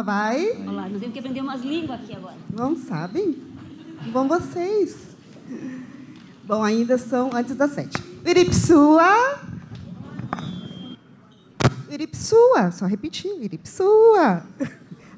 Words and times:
Só 0.00 0.04
vai. 0.04 0.52
Olha 0.52 0.70
lá, 0.70 0.88
nós 0.88 0.98
temos 0.98 1.12
que 1.12 1.18
aprender 1.18 1.42
umas 1.42 1.60
línguas 1.60 2.00
aqui 2.00 2.16
agora. 2.16 2.36
Não 2.50 2.74
sabem? 2.74 3.36
Bom 4.10 4.26
vocês. 4.26 4.96
Bom, 6.44 6.64
ainda 6.64 6.96
são 6.96 7.30
antes 7.34 7.54
das 7.54 7.72
sete. 7.72 8.02
Iripsua. 8.24 9.40
Iripsua. 11.90 12.70
Só 12.70 12.86
repetir. 12.86 13.30
Iripsua. 13.42 14.42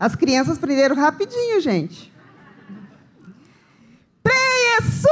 As 0.01 0.17
crianças 0.17 0.59
aprenderam 0.59 0.97
rapidinho, 0.97 1.61
gente. 1.61 2.13
Preiesu! 4.21 5.09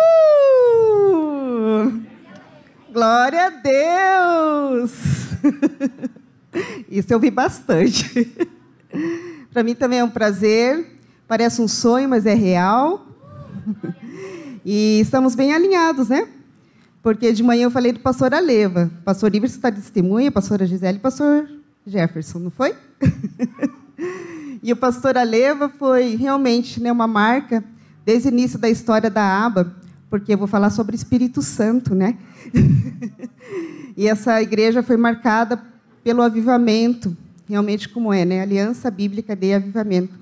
Glória 2.93 3.47
a 3.47 3.51
Deus! 3.51 4.93
Isso 6.91 7.13
eu 7.13 7.21
vi 7.21 7.31
bastante. 7.31 8.29
Para 9.53 9.63
mim 9.63 9.75
também 9.75 9.99
é 9.99 10.05
um 10.05 10.11
prazer. 10.11 10.99
Parece 11.27 11.61
um 11.61 11.69
sonho, 11.69 12.09
mas 12.09 12.27
é 12.27 12.35
real. 12.35 13.07
E 14.63 15.01
estamos 15.01 15.35
bem 15.35 15.55
alinhados, 15.55 16.11
né? 16.11 16.29
Porque 17.03 17.33
de 17.33 17.43
manhã 17.43 17.65
eu 17.65 17.71
falei 17.71 17.93
do 17.93 18.01
pastor 18.01 18.35
Aleva. 18.35 18.91
Pastor 19.05 19.35
Iverson 19.35 19.57
está 19.57 19.71
de 19.71 19.81
testemunha, 19.81 20.31
pastora 20.31 20.67
Gisele 20.67 20.99
e 20.99 21.01
pastor 21.01 21.49
Jefferson, 21.87 22.41
não 22.41 22.51
foi? 22.51 22.75
e 24.63 24.71
o 24.71 24.77
pastor 24.77 25.17
Aleva 25.17 25.71
foi 25.71 26.15
realmente 26.15 26.79
né, 26.79 26.93
uma 26.93 27.07
marca 27.07 27.65
desde 28.05 28.29
o 28.29 28.33
início 28.33 28.59
da 28.59 28.69
história 28.69 29.09
da 29.09 29.45
aba, 29.47 29.75
porque 30.11 30.35
eu 30.35 30.39
vou 30.39 30.47
falar 30.47 30.69
sobre 30.69 30.95
Espírito 30.95 31.41
Santo, 31.41 31.95
né? 31.95 32.19
e 33.97 34.07
essa 34.07 34.43
igreja 34.43 34.83
foi 34.83 34.99
marcada 34.99 35.59
pelo 36.05 36.21
avivamento, 36.21 37.17
realmente 37.51 37.89
como 37.89 38.13
é, 38.13 38.25
né? 38.25 38.41
Aliança 38.41 38.91
Bíblica 38.91 39.35
de 39.35 39.53
Avivamento. 39.53 40.19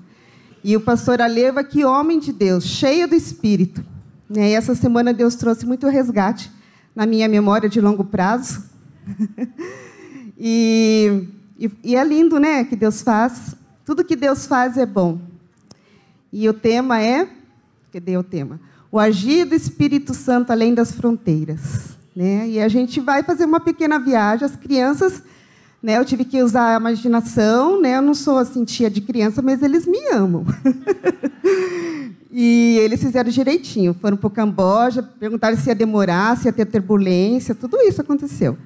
E 0.63 0.75
o 0.75 0.81
pastor 0.81 1.21
Aleva, 1.21 1.63
que 1.63 1.85
homem 1.85 2.19
de 2.19 2.33
Deus, 2.33 2.65
cheio 2.65 3.07
do 3.07 3.15
Espírito. 3.15 3.85
Né? 4.27 4.49
E 4.49 4.53
essa 4.53 4.73
semana 4.73 5.13
Deus 5.13 5.35
trouxe 5.35 5.65
muito 5.65 5.87
resgate 5.87 6.51
na 6.95 7.05
minha 7.05 7.29
memória 7.29 7.69
de 7.69 7.79
longo 7.79 8.03
prazo. 8.03 8.63
e, 10.37 11.27
e, 11.57 11.71
e 11.83 11.95
é 11.95 12.03
lindo, 12.03 12.39
né? 12.39 12.63
Que 12.63 12.75
Deus 12.75 13.01
faz. 13.01 13.55
Tudo 13.85 14.03
que 14.03 14.15
Deus 14.15 14.47
faz 14.47 14.75
é 14.75 14.85
bom. 14.85 15.19
E 16.33 16.49
o 16.49 16.53
tema 16.53 16.99
é. 16.99 17.29
Cadê 17.93 18.17
o 18.17 18.23
tema? 18.23 18.59
O 18.91 18.97
agir 18.97 19.45
do 19.45 19.53
Espírito 19.53 20.15
Santo 20.15 20.51
além 20.51 20.73
das 20.73 20.91
fronteiras. 20.91 21.97
Né? 22.15 22.49
E 22.49 22.59
a 22.59 22.67
gente 22.67 22.99
vai 22.99 23.21
fazer 23.21 23.45
uma 23.45 23.59
pequena 23.59 23.99
viagem. 23.99 24.45
As 24.45 24.55
crianças 24.55 25.23
né, 25.81 25.97
eu 25.97 26.03
tive 26.03 26.25
que 26.25 26.43
usar 26.43 26.75
a 26.75 26.79
imaginação, 26.79 27.81
né? 27.81 27.95
Eu 27.95 28.01
não 28.01 28.13
sou 28.13 28.37
assim 28.37 28.65
tia 28.65 28.89
de 28.89 28.99
criança, 28.99 29.41
mas 29.41 29.63
eles 29.63 29.85
me 29.85 30.09
amam. 30.11 30.45
e 32.29 32.77
eles 32.81 33.01
fizeram 33.01 33.29
direitinho. 33.29 33.93
Foram 33.93 34.17
para 34.17 34.27
o 34.27 34.31
Camboja, 34.31 35.01
perguntaram 35.01 35.55
se 35.55 35.69
ia 35.69 35.75
demorar, 35.75 36.37
se 36.37 36.49
ia 36.49 36.53
ter 36.53 36.65
turbulência, 36.65 37.55
tudo 37.55 37.77
isso 37.77 38.01
aconteceu. 38.01 38.57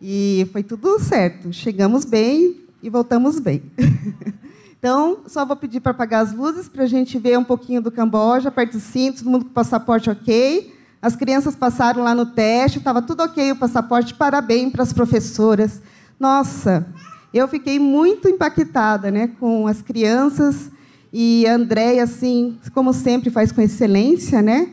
E 0.00 0.46
foi 0.52 0.62
tudo 0.62 0.98
certo. 1.00 1.50
Chegamos 1.50 2.04
bem 2.04 2.60
e 2.82 2.90
voltamos 2.90 3.38
bem. 3.38 3.62
então, 4.78 5.20
só 5.26 5.46
vou 5.46 5.56
pedir 5.56 5.80
para 5.80 5.92
apagar 5.92 6.22
as 6.22 6.34
luzes 6.34 6.68
para 6.68 6.84
a 6.84 6.86
gente 6.86 7.18
ver 7.18 7.38
um 7.38 7.44
pouquinho 7.44 7.80
do 7.80 7.90
Camboja, 7.90 8.50
aperta 8.50 8.76
o 8.76 8.80
cinto, 8.80 9.18
todo 9.18 9.30
mundo 9.30 9.44
com 9.46 9.52
passaporte 9.52 10.10
ok. 10.10 10.75
As 11.00 11.14
crianças 11.14 11.54
passaram 11.54 12.02
lá 12.02 12.14
no 12.14 12.26
teste, 12.26 12.78
estava 12.78 13.02
tudo 13.02 13.22
ok 13.22 13.52
o 13.52 13.56
passaporte. 13.56 14.14
Parabéns 14.14 14.72
para 14.72 14.82
as 14.82 14.92
professoras. 14.92 15.80
Nossa, 16.18 16.86
eu 17.32 17.46
fiquei 17.46 17.78
muito 17.78 18.28
impactada 18.28 19.10
né, 19.10 19.28
com 19.38 19.66
as 19.66 19.82
crianças. 19.82 20.70
E 21.12 21.46
a 21.46 21.54
Andréia, 21.54 22.02
assim, 22.02 22.58
como 22.74 22.92
sempre, 22.92 23.30
faz 23.30 23.52
com 23.52 23.60
excelência, 23.60 24.42
né? 24.42 24.70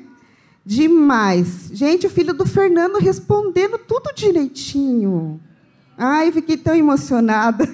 Demais. 0.65 1.69
Gente, 1.71 2.07
o 2.07 2.09
filho 2.09 2.33
do 2.33 2.45
Fernando 2.45 2.97
respondendo 2.97 3.77
tudo 3.77 4.13
direitinho. 4.15 5.39
Ai, 5.97 6.31
fiquei 6.31 6.57
tão 6.57 6.73
emocionada. 6.73 7.67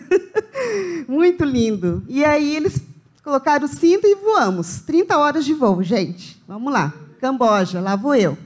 Muito 1.07 1.45
lindo. 1.45 2.03
E 2.07 2.25
aí 2.25 2.55
eles 2.55 2.81
colocaram 3.23 3.65
o 3.65 3.69
cinto 3.69 4.05
e 4.05 4.15
voamos. 4.15 4.81
30 4.81 5.17
horas 5.17 5.45
de 5.45 5.53
voo, 5.53 5.81
gente. 5.83 6.41
Vamos 6.47 6.73
lá. 6.73 6.93
Camboja, 7.19 7.81
lá 7.81 7.95
vou 7.95 8.15
eu. 8.15 8.37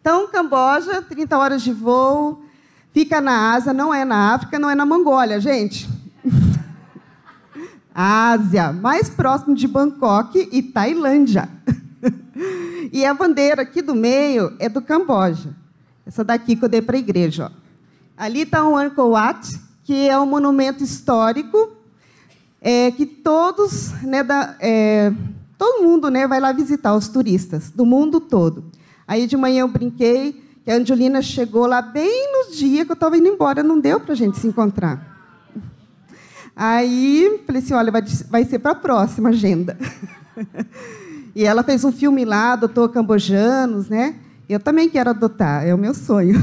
Então, 0.00 0.28
Camboja, 0.28 1.02
30 1.02 1.36
horas 1.36 1.62
de 1.62 1.72
voo, 1.72 2.44
fica 2.92 3.20
na 3.20 3.52
Ásia, 3.52 3.72
não 3.72 3.92
é 3.92 4.04
na 4.04 4.34
África, 4.34 4.58
não 4.58 4.70
é 4.70 4.74
na 4.74 4.86
Mongólia, 4.86 5.40
gente. 5.40 5.88
Ásia, 7.94 8.72
mais 8.72 9.08
próximo 9.08 9.54
de 9.54 9.66
Bangkok 9.66 10.48
e 10.52 10.62
Tailândia. 10.62 11.48
e 12.92 13.04
a 13.04 13.14
bandeira 13.14 13.62
aqui 13.62 13.82
do 13.82 13.94
meio 13.94 14.54
é 14.58 14.68
do 14.68 14.82
Camboja. 14.82 15.50
Essa 16.06 16.22
daqui 16.22 16.54
que 16.54 16.64
eu 16.64 16.68
dei 16.68 16.82
para 16.82 16.96
a 16.96 16.98
igreja. 16.98 17.50
Ó. 17.50 17.64
Ali 18.16 18.42
está 18.42 18.66
o 18.66 18.76
Angkor 18.76 19.10
Wat, 19.10 19.60
que 19.84 20.08
é 20.08 20.18
um 20.18 20.26
monumento 20.26 20.84
histórico 20.84 21.72
é, 22.60 22.90
que 22.90 23.04
todos 23.04 23.92
né, 24.02 24.22
da, 24.22 24.56
é, 24.58 25.12
Todo 25.56 25.82
mundo 25.82 26.10
né, 26.10 26.26
vai 26.26 26.40
lá 26.40 26.52
visitar, 26.52 26.94
os 26.94 27.08
turistas, 27.08 27.70
do 27.70 27.86
mundo 27.86 28.20
todo. 28.20 28.64
Aí 29.06 29.26
de 29.26 29.36
manhã 29.36 29.60
eu 29.60 29.68
brinquei 29.68 30.42
que 30.64 30.70
a 30.70 30.76
Angelina 30.76 31.20
chegou 31.20 31.66
lá 31.66 31.82
bem 31.82 32.32
no 32.32 32.54
dia 32.54 32.84
que 32.84 32.90
eu 32.90 32.94
estava 32.94 33.16
indo 33.16 33.28
embora, 33.28 33.62
não 33.62 33.78
deu 33.78 34.00
para 34.00 34.12
a 34.12 34.16
gente 34.16 34.38
se 34.38 34.46
encontrar. 34.46 35.14
Aí 36.56 37.42
falei 37.46 37.62
assim: 37.62 37.74
olha, 37.74 37.92
vai, 38.30 38.44
ser 38.44 38.58
para 38.58 38.72
a 38.72 38.76
próxima 38.76 39.30
agenda. 39.30 39.76
e 41.34 41.44
ela 41.44 41.62
fez 41.62 41.84
um 41.84 41.92
filme 41.92 42.24
lá, 42.24 42.52
adotou 42.52 42.88
cambojanos, 42.88 43.88
né? 43.88 44.16
Eu 44.48 44.60
também 44.60 44.88
quero 44.88 45.10
adotar, 45.10 45.66
é 45.66 45.74
o 45.74 45.78
meu 45.78 45.94
sonho. 45.94 46.38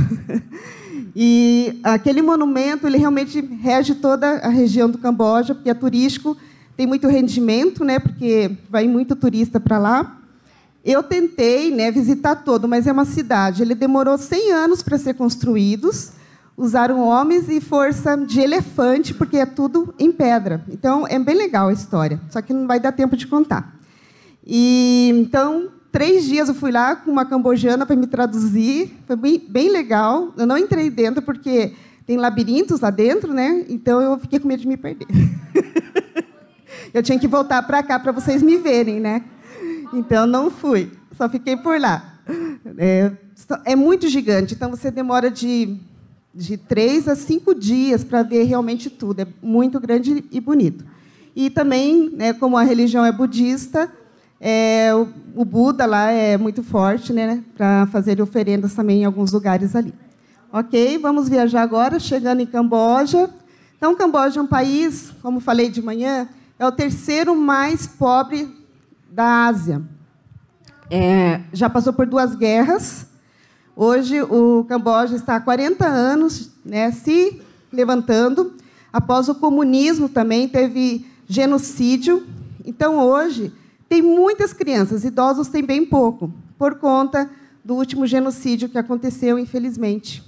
e 1.16 1.80
aquele 1.84 2.22
monumento, 2.22 2.88
ele 2.88 2.98
realmente 2.98 3.42
rege 3.42 3.96
toda 3.96 4.38
a 4.38 4.50
região 4.50 4.90
do 4.90 4.98
Camboja, 4.98 5.54
porque 5.54 5.70
é 5.70 5.74
turístico 5.74 6.36
tem 6.82 6.88
muito 6.88 7.08
rendimento, 7.08 7.86
né, 7.86 8.00
porque 8.00 8.58
vai 8.68 8.88
muito 8.88 9.16
turista 9.16 9.60
para 9.60 9.78
lá. 9.78 10.18
Eu 10.84 11.04
tentei 11.04 11.70
né, 11.70 11.92
visitar 11.92 12.38
todo, 12.38 12.68
mas 12.68 12.88
é 12.88 12.92
uma 12.92 13.06
cidade. 13.06 13.62
Ele 13.62 13.76
demorou 13.76 14.18
100 14.18 14.52
anos 14.52 14.82
para 14.82 14.98
ser 14.98 15.14
construído. 15.14 15.92
Usaram 16.58 17.02
homens 17.02 17.48
e 17.50 17.62
força 17.62 18.18
de 18.18 18.40
elefante, 18.40 19.14
porque 19.14 19.38
é 19.38 19.46
tudo 19.46 19.94
em 20.00 20.12
pedra. 20.12 20.66
Então, 20.70 21.06
é 21.08 21.20
bem 21.20 21.36
legal 21.36 21.68
a 21.68 21.74
história, 21.74 22.20
só 22.32 22.42
que 22.42 22.52
não 22.52 22.66
vai 22.66 22.80
dar 22.80 22.94
tempo 22.94 23.16
de 23.16 23.28
contar. 23.28 23.76
E 24.44 25.12
Então, 25.22 25.70
três 25.92 26.26
dias 26.26 26.50
eu 26.50 26.56
fui 26.56 26.72
lá 26.72 26.96
com 26.96 27.12
uma 27.12 27.26
cambojana 27.26 27.86
para 27.86 27.96
me 27.96 28.08
traduzir. 28.08 28.92
Foi 29.06 29.16
bem, 29.16 29.40
bem 29.48 29.70
legal. 29.70 30.34
Eu 30.36 30.48
não 30.48 30.58
entrei 30.58 30.90
dentro, 30.90 31.22
porque 31.22 31.74
tem 32.08 32.18
labirintos 32.18 32.80
lá 32.80 32.90
dentro, 32.90 33.32
né? 33.32 33.66
então 33.70 34.02
eu 34.02 34.18
fiquei 34.18 34.40
com 34.40 34.48
medo 34.48 34.62
de 34.64 34.68
me 34.68 34.78
perder. 34.78 35.06
Eu 36.94 37.02
tinha 37.02 37.18
que 37.18 37.28
voltar 37.28 37.62
para 37.64 37.82
cá 37.82 38.00
para 38.00 38.12
vocês 38.12 38.42
me 38.42 38.58
verem, 38.58 39.00
né? 39.00 39.24
Então 39.94 40.26
não 40.26 40.50
fui, 40.50 40.92
só 41.18 41.30
fiquei 41.30 41.56
por 41.56 41.80
lá. 41.80 42.20
É, 42.78 43.12
é 43.66 43.76
muito 43.76 44.08
gigante, 44.08 44.54
então 44.54 44.70
você 44.70 44.92
demora 44.92 45.30
de, 45.30 45.78
de 46.34 46.58
três 46.58 47.08
a 47.08 47.16
cinco 47.16 47.54
dias 47.54 48.04
para 48.04 48.24
ver 48.24 48.44
realmente 48.44 48.90
tudo. 48.90 49.22
É 49.22 49.28
muito 49.42 49.80
grande 49.80 50.24
e 50.32 50.40
bonito. 50.40 50.86
E 51.36 51.50
também, 51.50 52.10
né, 52.10 52.34
como 52.34 52.58
a 52.58 52.64
religião 52.64 53.06
é 53.06 53.12
budista, 53.12 53.92
é, 54.40 54.94
o, 54.94 55.08
o, 55.36 55.46
Buda 55.46 55.86
lá 55.86 56.12
é 56.12 56.38
muito 56.38 56.62
forte, 56.64 57.14
né, 57.14 57.44
para 57.56 57.88
fazer 57.88 58.22
oferendas 58.22 58.74
também 58.74 59.02
em 59.02 59.06
alguns 59.06 59.32
lugares 59.32 59.76
ali. 59.76 59.94
Ok, 60.52 60.98
vamos 60.98 61.30
viajar 61.30 61.62
agora, 61.62 62.00
chegando 62.00 62.42
em 62.42 62.46
Camboja. 62.46 63.30
Então, 63.78 63.96
Camboja 63.96 64.40
é 64.40 64.44
um 64.44 64.48
país, 64.48 65.12
como 65.22 65.40
falei 65.40 65.70
de 65.70 65.82
manhã, 65.82 66.28
é 66.62 66.68
o 66.68 66.72
terceiro 66.72 67.36
mais 67.36 67.88
pobre 67.88 68.48
da 69.12 69.48
Ásia. 69.48 69.82
É, 70.92 71.42
já 71.52 71.68
passou 71.68 71.92
por 71.92 72.06
duas 72.06 72.36
guerras. 72.36 73.08
Hoje, 73.76 74.22
o 74.22 74.64
Camboja 74.70 75.16
está 75.16 75.38
há 75.38 75.42
40 75.42 75.84
anos 75.88 76.52
né, 76.64 76.92
se 76.92 77.42
levantando. 77.74 78.54
Após 78.94 79.28
o 79.28 79.34
comunismo, 79.34 80.08
também 80.08 80.48
teve 80.48 81.04
genocídio. 81.28 82.28
Então, 82.64 83.00
hoje, 83.00 83.52
tem 83.90 84.04
muitas 84.04 84.54
crianças, 84.54 85.04
idosos 85.04 85.48
tem 85.48 85.66
bem 85.66 85.84
pouco, 85.84 86.32
por 86.60 86.76
conta 86.76 87.28
do 87.66 87.74
último 87.74 88.06
genocídio 88.06 88.70
que 88.70 88.78
aconteceu, 88.78 89.40
infelizmente, 89.40 90.24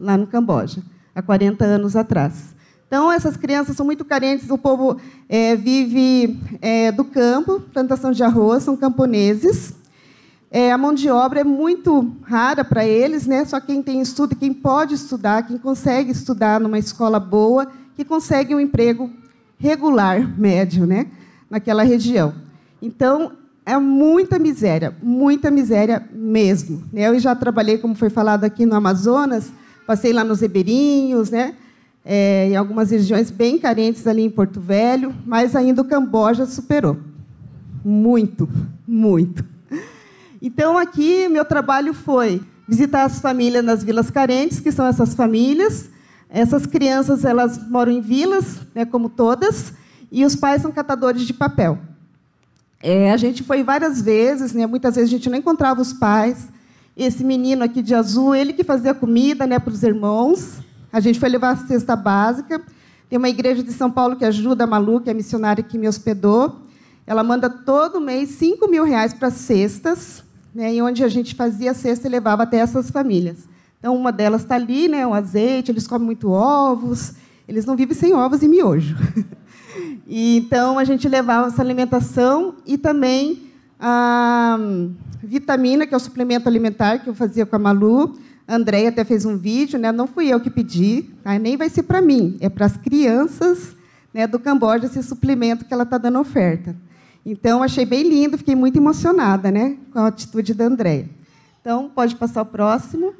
lá 0.00 0.16
no 0.16 0.26
Camboja, 0.26 0.82
há 1.14 1.20
40 1.20 1.66
anos 1.66 1.94
atrás. 1.96 2.55
Então, 2.86 3.10
essas 3.10 3.36
crianças 3.36 3.76
são 3.76 3.84
muito 3.84 4.04
carentes, 4.04 4.48
o 4.48 4.56
povo 4.56 4.96
é, 5.28 5.56
vive 5.56 6.38
é, 6.62 6.92
do 6.92 7.04
campo, 7.04 7.60
plantação 7.72 8.12
de 8.12 8.22
arroz, 8.22 8.62
são 8.62 8.76
camponeses. 8.76 9.74
É, 10.50 10.70
a 10.70 10.78
mão 10.78 10.94
de 10.94 11.10
obra 11.10 11.40
é 11.40 11.44
muito 11.44 12.12
rara 12.22 12.64
para 12.64 12.86
eles, 12.86 13.26
né? 13.26 13.44
só 13.44 13.58
quem 13.58 13.82
tem 13.82 14.00
estudo, 14.00 14.36
quem 14.36 14.52
pode 14.52 14.94
estudar, 14.94 15.46
quem 15.46 15.58
consegue 15.58 16.12
estudar 16.12 16.60
numa 16.60 16.78
escola 16.78 17.18
boa, 17.18 17.66
que 17.96 18.04
consegue 18.04 18.54
um 18.54 18.60
emprego 18.60 19.10
regular 19.58 20.38
médio, 20.38 20.86
né? 20.86 21.06
Naquela 21.50 21.82
região. 21.82 22.34
Então, 22.80 23.32
é 23.64 23.76
muita 23.76 24.38
miséria, 24.38 24.96
muita 25.02 25.50
miséria 25.50 26.06
mesmo. 26.12 26.84
Né? 26.92 27.08
Eu 27.08 27.18
já 27.18 27.34
trabalhei, 27.34 27.78
como 27.78 27.96
foi 27.96 28.10
falado 28.10 28.44
aqui 28.44 28.64
no 28.64 28.76
Amazonas, 28.76 29.50
passei 29.86 30.12
lá 30.12 30.22
nos 30.22 30.40
Ribeirinhos, 30.40 31.30
né? 31.30 31.54
É, 32.08 32.48
em 32.48 32.54
algumas 32.54 32.92
regiões 32.92 33.32
bem 33.32 33.58
carentes 33.58 34.06
ali 34.06 34.22
em 34.22 34.30
Porto 34.30 34.60
Velho, 34.60 35.12
mas 35.26 35.56
ainda 35.56 35.82
o 35.82 35.84
Camboja 35.84 36.46
superou. 36.46 36.96
Muito, 37.84 38.48
muito. 38.86 39.44
Então, 40.40 40.78
aqui, 40.78 41.28
meu 41.28 41.44
trabalho 41.44 41.92
foi 41.92 42.40
visitar 42.68 43.04
as 43.04 43.20
famílias 43.20 43.64
nas 43.64 43.82
vilas 43.82 44.10
carentes, 44.10 44.60
que 44.60 44.70
são 44.70 44.86
essas 44.86 45.14
famílias. 45.14 45.90
Essas 46.28 46.66
crianças 46.66 47.24
elas 47.24 47.58
moram 47.68 47.92
em 47.92 48.00
vilas, 48.00 48.60
né, 48.74 48.84
como 48.84 49.08
todas, 49.08 49.72
e 50.10 50.24
os 50.24 50.36
pais 50.36 50.62
são 50.62 50.72
catadores 50.72 51.22
de 51.22 51.32
papel. 51.32 51.78
É, 52.82 53.10
a 53.10 53.16
gente 53.16 53.42
foi 53.42 53.62
várias 53.62 54.00
vezes, 54.00 54.52
né, 54.52 54.66
muitas 54.66 54.94
vezes 54.96 55.10
a 55.10 55.16
gente 55.16 55.30
não 55.30 55.38
encontrava 55.38 55.80
os 55.80 55.92
pais. 55.92 56.48
Esse 56.96 57.22
menino 57.24 57.62
aqui 57.62 57.82
de 57.82 57.94
azul, 57.94 58.34
ele 58.34 58.52
que 58.52 58.64
fazia 58.64 58.94
comida 58.94 59.46
né, 59.46 59.58
para 59.58 59.72
os 59.72 59.82
irmãos. 59.82 60.58
A 60.92 61.00
gente 61.00 61.18
foi 61.18 61.28
levar 61.28 61.50
a 61.50 61.56
cesta 61.56 61.94
básica. 61.94 62.60
Tem 63.08 63.18
uma 63.18 63.28
igreja 63.28 63.62
de 63.62 63.72
São 63.72 63.90
Paulo 63.90 64.16
que 64.16 64.24
ajuda 64.24 64.64
a 64.64 64.66
Malu, 64.66 65.00
que 65.00 65.08
é 65.08 65.12
a 65.12 65.16
missionária 65.16 65.62
que 65.62 65.78
me 65.78 65.88
hospedou. 65.88 66.60
Ela 67.06 67.22
manda 67.22 67.48
todo 67.48 68.00
mês 68.00 68.30
5 68.30 68.68
mil 68.68 68.84
reais 68.84 69.14
para 69.14 69.30
cestas, 69.30 70.24
né, 70.54 70.74
e 70.74 70.82
onde 70.82 71.04
a 71.04 71.08
gente 71.08 71.34
fazia 71.34 71.70
a 71.70 71.74
cesta 71.74 72.08
e 72.08 72.10
levava 72.10 72.42
até 72.42 72.58
essas 72.58 72.90
famílias. 72.90 73.38
Então, 73.78 73.94
uma 73.94 74.10
delas 74.10 74.42
está 74.42 74.56
ali, 74.56 74.88
né, 74.88 75.06
o 75.06 75.14
azeite, 75.14 75.70
eles 75.70 75.86
comem 75.86 76.06
muito 76.06 76.30
ovos, 76.30 77.12
eles 77.46 77.64
não 77.64 77.76
vivem 77.76 77.94
sem 77.94 78.12
ovos 78.14 78.42
e 78.42 78.48
miojo. 78.48 78.96
E, 80.08 80.36
então, 80.38 80.78
a 80.78 80.84
gente 80.84 81.08
levava 81.08 81.48
essa 81.48 81.60
alimentação 81.60 82.54
e 82.64 82.78
também 82.78 83.50
a 83.78 84.56
vitamina, 85.22 85.84
que 85.84 85.92
é 85.92 85.96
o 85.96 86.00
suplemento 86.00 86.48
alimentar 86.48 86.98
que 86.98 87.10
eu 87.10 87.14
fazia 87.14 87.44
com 87.44 87.56
a 87.56 87.58
Malu. 87.58 88.16
Andréia 88.48 88.90
até 88.90 89.04
fez 89.04 89.24
um 89.24 89.36
vídeo, 89.36 89.78
né? 89.78 89.90
não 89.90 90.06
fui 90.06 90.28
eu 90.28 90.38
que 90.38 90.50
pedi, 90.50 91.02
tá? 91.22 91.38
nem 91.38 91.56
vai 91.56 91.68
ser 91.68 91.82
para 91.82 92.00
mim, 92.00 92.36
é 92.40 92.48
para 92.48 92.66
as 92.66 92.76
crianças 92.76 93.74
né, 94.14 94.26
do 94.26 94.38
Camboja 94.38 94.86
esse 94.86 95.02
suplemento 95.02 95.64
que 95.64 95.74
ela 95.74 95.82
está 95.82 95.98
dando 95.98 96.20
oferta. 96.20 96.76
Então, 97.24 97.62
achei 97.62 97.84
bem 97.84 98.08
lindo, 98.08 98.38
fiquei 98.38 98.54
muito 98.54 98.78
emocionada 98.78 99.50
né, 99.50 99.76
com 99.92 99.98
a 99.98 100.06
atitude 100.06 100.54
da 100.54 100.66
Andréia. 100.66 101.10
Então, 101.60 101.90
pode 101.92 102.14
passar 102.14 102.42
o 102.42 102.46
próximo. 102.46 103.12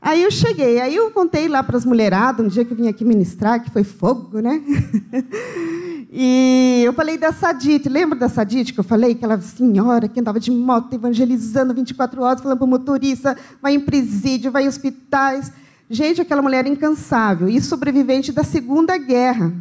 Aí 0.00 0.22
eu 0.22 0.30
cheguei, 0.30 0.80
aí 0.80 0.94
eu 0.94 1.10
contei 1.10 1.48
lá 1.48 1.62
para 1.62 1.76
as 1.76 1.84
mulheradas, 1.84 2.46
um 2.46 2.48
dia 2.48 2.64
que 2.64 2.72
eu 2.72 2.76
vim 2.76 2.86
aqui 2.86 3.04
ministrar, 3.04 3.60
que 3.60 3.70
foi 3.70 3.82
fogo, 3.82 4.38
né? 4.38 4.62
E 6.16 6.84
eu 6.86 6.92
falei 6.92 7.18
da 7.18 7.32
Sadite, 7.32 7.88
lembra 7.88 8.16
da 8.16 8.28
Sadite 8.28 8.72
que 8.72 8.78
eu 8.78 8.84
falei? 8.84 9.14
Aquela 9.14 9.40
senhora 9.40 10.06
que 10.06 10.20
andava 10.20 10.38
de 10.38 10.48
moto 10.48 10.94
evangelizando 10.94 11.74
24 11.74 12.22
horas, 12.22 12.40
falando 12.40 12.58
para 12.58 12.64
o 12.64 12.68
motorista, 12.68 13.36
vai 13.60 13.74
em 13.74 13.80
presídio, 13.80 14.52
vai 14.52 14.62
em 14.62 14.68
hospitais. 14.68 15.50
Gente, 15.90 16.20
aquela 16.20 16.40
mulher 16.40 16.68
incansável 16.68 17.48
e 17.48 17.60
sobrevivente 17.60 18.30
da 18.30 18.44
Segunda 18.44 18.96
Guerra. 18.96 19.52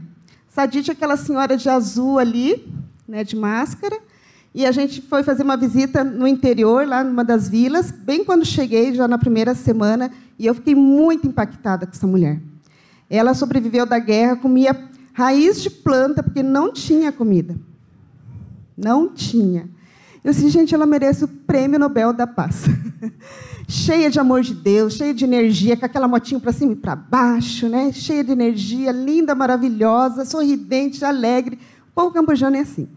Sadite 0.47 0.91
é 0.91 0.93
aquela 0.93 1.17
senhora 1.17 1.57
de 1.57 1.67
azul 1.67 2.19
ali, 2.19 2.71
né, 3.07 3.23
de 3.23 3.35
máscara. 3.35 3.97
E 4.53 4.63
a 4.63 4.71
gente 4.71 5.01
foi 5.01 5.23
fazer 5.23 5.41
uma 5.41 5.57
visita 5.57 6.03
no 6.03 6.27
interior, 6.27 6.87
lá 6.87 7.03
numa 7.03 7.23
das 7.23 7.49
vilas, 7.49 7.89
bem 7.89 8.23
quando 8.23 8.45
cheguei, 8.45 8.93
já 8.93 9.07
na 9.07 9.17
primeira 9.17 9.55
semana, 9.55 10.11
e 10.37 10.45
eu 10.45 10.53
fiquei 10.53 10.75
muito 10.75 11.25
impactada 11.25 11.87
com 11.87 11.93
essa 11.93 12.05
mulher. 12.05 12.39
Ela 13.09 13.33
sobreviveu 13.33 13.87
da 13.87 13.97
guerra, 13.97 14.35
comia 14.35 14.92
raiz 15.13 15.61
de 15.61 15.69
planta, 15.69 16.21
porque 16.21 16.43
não 16.43 16.73
tinha 16.73 17.11
comida. 17.11 17.55
Não 18.75 19.07
tinha. 19.07 19.69
Eu 20.23 20.31
disse, 20.31 20.49
gente, 20.49 20.73
ela 20.73 20.85
merece 20.85 21.23
o 21.23 21.27
prêmio 21.27 21.79
Nobel 21.79 22.13
da 22.13 22.25
Paz. 22.25 22.65
cheia 23.67 24.09
de 24.09 24.19
amor 24.19 24.41
de 24.41 24.53
Deus, 24.53 24.93
cheia 24.93 25.13
de 25.13 25.23
energia, 25.23 25.77
com 25.77 25.85
aquela 25.85 26.07
motinha 26.07 26.39
para 26.39 26.51
cima 26.51 26.73
e 26.73 26.75
para 26.75 26.95
baixo, 26.95 27.67
né? 27.67 27.91
cheia 27.91 28.23
de 28.23 28.31
energia, 28.31 28.91
linda, 28.91 29.35
maravilhosa, 29.35 30.25
sorridente, 30.25 31.03
alegre. 31.03 31.59
O 31.91 31.93
povo 31.93 32.11
cambojano 32.11 32.55
é 32.55 32.61
assim. 32.61 32.87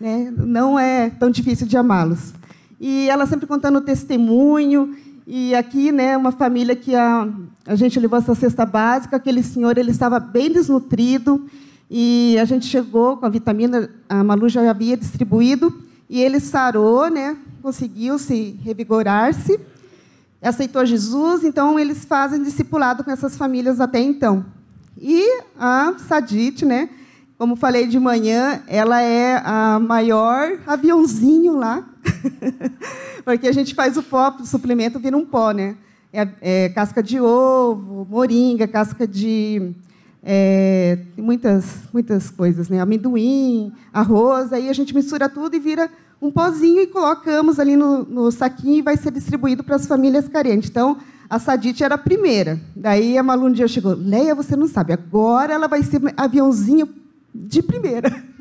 Né? 0.00 0.32
Não 0.36 0.78
é 0.78 1.10
tão 1.10 1.30
difícil 1.30 1.66
de 1.66 1.76
amá-los. 1.76 2.34
E 2.80 3.08
ela 3.08 3.26
sempre 3.26 3.46
contando 3.46 3.76
o 3.76 3.80
testemunho. 3.80 4.94
E 5.26 5.54
aqui, 5.54 5.90
né, 5.90 6.16
uma 6.16 6.30
família 6.30 6.76
que 6.76 6.94
a, 6.94 7.28
a 7.66 7.74
gente 7.74 7.98
levou 7.98 8.18
essa 8.18 8.34
cesta 8.34 8.64
básica, 8.64 9.16
aquele 9.16 9.42
senhor 9.42 9.76
ele 9.76 9.90
estava 9.90 10.20
bem 10.20 10.52
desnutrido, 10.52 11.46
e 11.90 12.36
a 12.40 12.44
gente 12.44 12.66
chegou 12.66 13.16
com 13.16 13.26
a 13.26 13.28
vitamina, 13.28 13.90
a 14.08 14.22
Malu 14.24 14.48
já 14.48 14.68
havia 14.68 14.96
distribuído, 14.96 15.82
e 16.08 16.20
ele 16.20 16.40
sarou, 16.40 17.08
né? 17.10 17.36
conseguiu 17.62 18.18
se 18.18 18.58
revigorar-se, 18.62 19.58
aceitou 20.40 20.86
Jesus, 20.86 21.42
então 21.42 21.78
eles 21.78 22.04
fazem 22.04 22.42
discipulado 22.42 23.02
com 23.02 23.10
essas 23.10 23.36
famílias 23.36 23.80
até 23.80 23.98
então. 23.98 24.46
E 24.96 25.42
a 25.58 25.94
Sadit, 25.98 26.64
né? 26.64 26.88
como 27.38 27.54
falei 27.54 27.86
de 27.86 27.98
manhã, 27.98 28.62
ela 28.66 29.02
é 29.02 29.42
a 29.44 29.78
maior 29.78 30.58
aviãozinho 30.66 31.56
lá, 31.56 31.86
porque 33.24 33.46
a 33.46 33.52
gente 33.52 33.74
faz 33.74 33.96
o 33.96 34.02
pó, 34.02 34.34
o 34.40 34.46
suplemento 34.46 34.98
vira 34.98 35.16
um 35.16 35.26
pó, 35.26 35.50
né? 35.50 35.76
É, 36.12 36.28
é 36.40 36.68
casca 36.70 37.02
de 37.02 37.20
ovo, 37.20 38.06
moringa, 38.08 38.66
casca 38.66 39.06
de 39.06 39.74
é, 40.28 40.98
muitas, 41.16 41.64
muitas 41.92 42.30
coisas, 42.30 42.68
né? 42.68 42.80
Amendoim, 42.80 43.72
arroz, 43.92 44.52
aí 44.52 44.68
a 44.68 44.72
gente 44.72 44.92
mistura 44.92 45.28
tudo 45.28 45.54
e 45.54 45.60
vira 45.60 45.88
um 46.20 46.32
pozinho 46.32 46.80
e 46.80 46.88
colocamos 46.88 47.60
ali 47.60 47.76
no, 47.76 48.02
no 48.02 48.32
saquinho 48.32 48.78
e 48.78 48.82
vai 48.82 48.96
ser 48.96 49.12
distribuído 49.12 49.62
para 49.62 49.76
as 49.76 49.86
famílias 49.86 50.26
carentes. 50.26 50.68
Então, 50.68 50.96
a 51.30 51.38
Sadite 51.38 51.84
era 51.84 51.94
a 51.94 51.98
primeira. 51.98 52.60
Daí 52.74 53.16
a 53.16 53.22
Malu 53.22 53.46
um 53.46 53.52
dia 53.52 53.68
chegou, 53.68 53.94
Leia, 53.94 54.34
você 54.34 54.56
não 54.56 54.66
sabe, 54.66 54.92
agora 54.92 55.54
ela 55.54 55.68
vai 55.68 55.84
ser 55.84 56.00
aviãozinho 56.16 56.88
de 57.32 57.62
primeira. 57.62 58.10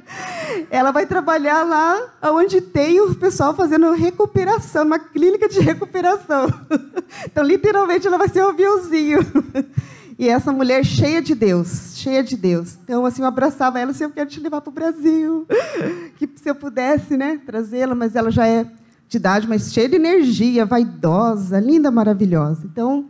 Ela 0.70 0.92
vai 0.92 1.08
trabalhar 1.08 1.64
lá 1.64 2.14
onde 2.32 2.62
tem 2.62 3.02
o 3.02 3.16
pessoal 3.16 3.56
fazendo 3.56 3.92
recuperação, 3.92 4.86
uma 4.86 5.00
clínica 5.00 5.50
de 5.50 5.60
recuperação. 5.60 6.48
Então, 7.26 7.44
literalmente, 7.44 8.06
ela 8.06 8.18
vai 8.18 8.28
ser 8.28 8.44
um 8.44 8.50
aviãozinho. 8.50 9.20
E 10.18 10.30
essa 10.30 10.52
mulher 10.52 10.86
cheia 10.86 11.22
de 11.22 11.36
Deus, 11.36 11.94
cheia 11.98 12.24
de 12.24 12.38
Deus. 12.38 12.78
Então, 12.84 13.06
assim, 13.06 13.22
eu 13.22 13.28
abraçava 13.28 13.80
ela, 13.80 13.92
assim, 13.92 14.06
eu 14.06 14.12
quero 14.12 14.30
te 14.30 14.40
levar 14.40 14.62
para 14.62 14.70
o 14.70 14.74
Brasil. 14.74 15.46
Que 16.18 16.30
se 16.36 16.50
eu 16.50 16.56
pudesse, 16.56 17.18
né, 17.18 17.42
trazê-la, 17.46 17.94
mas 17.94 18.16
ela 18.16 18.32
já 18.32 18.48
é 18.48 18.66
de 19.10 19.18
idade, 19.18 19.48
mas 19.48 19.74
cheia 19.74 19.90
de 19.90 19.96
energia, 19.96 20.66
vaidosa, 20.66 21.60
linda, 21.60 21.92
maravilhosa. 21.92 22.66
Então, 22.66 23.06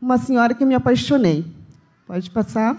uma 0.00 0.18
senhora 0.18 0.54
que 0.54 0.62
eu 0.64 0.66
me 0.66 0.74
apaixonei. 0.74 1.46
Pode 2.06 2.28
passar. 2.30 2.76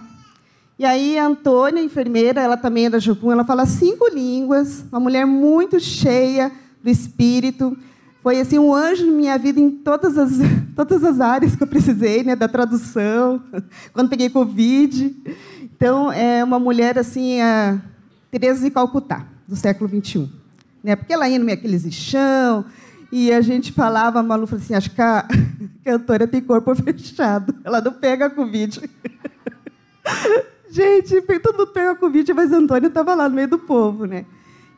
E 0.77 0.83
aí, 0.85 1.17
a 1.17 1.25
Antônia, 1.25 1.81
enfermeira, 1.81 2.41
ela 2.41 2.57
também 2.57 2.85
é 2.87 2.89
da 2.89 2.99
Jocum, 2.99 3.31
ela 3.31 3.45
fala 3.45 3.65
cinco 3.65 4.09
línguas, 4.09 4.83
uma 4.91 4.99
mulher 4.99 5.25
muito 5.25 5.79
cheia 5.79 6.51
do 6.83 6.89
espírito. 6.89 7.77
Foi 8.21 8.39
assim 8.39 8.59
um 8.59 8.73
anjo 8.73 9.05
na 9.05 9.11
minha 9.13 9.37
vida 9.37 9.59
em 9.59 9.71
todas 9.71 10.17
as, 10.17 10.31
todas 10.75 11.03
as 11.03 11.21
áreas 11.21 11.55
que 11.55 11.63
eu 11.63 11.67
precisei, 11.67 12.23
né, 12.23 12.35
da 12.35 12.47
tradução, 12.47 13.41
quando 13.93 14.09
peguei 14.09 14.29
Covid. 14.29 15.15
Então, 15.63 16.11
é 16.11 16.43
uma 16.43 16.59
mulher 16.59 16.97
assim, 16.97 17.39
a 17.39 17.79
Teresa 18.29 18.63
de 18.63 18.71
Calcutá, 18.71 19.25
do 19.47 19.55
século 19.55 19.89
XXI. 19.89 20.29
Né? 20.83 20.95
Porque 20.95 21.13
ela 21.13 21.29
ia 21.29 21.39
no 21.39 21.49
aqueles 21.51 21.91
chão, 21.93 22.65
e 23.11 23.31
a 23.31 23.41
gente 23.41 23.71
falava, 23.71 24.19
a 24.19 24.23
Malu 24.23 24.45
falou 24.45 24.63
assim, 24.63 24.75
acho 24.75 24.91
que 24.91 25.01
a 25.01 25.25
cantora 25.83 26.27
tem 26.27 26.41
corpo 26.41 26.75
fechado, 26.75 27.55
ela 27.63 27.81
não 27.81 27.93
pega 27.93 28.29
Covid. 28.29 28.81
gente, 30.69 31.21
todo 31.39 31.57
mundo 31.57 31.67
pega 31.67 31.95
Covid, 31.95 32.33
mas 32.33 32.51
Antônio 32.51 32.87
estava 32.87 33.15
lá 33.15 33.27
no 33.27 33.35
meio 33.35 33.47
do 33.47 33.57
povo. 33.57 34.05
Né? 34.05 34.25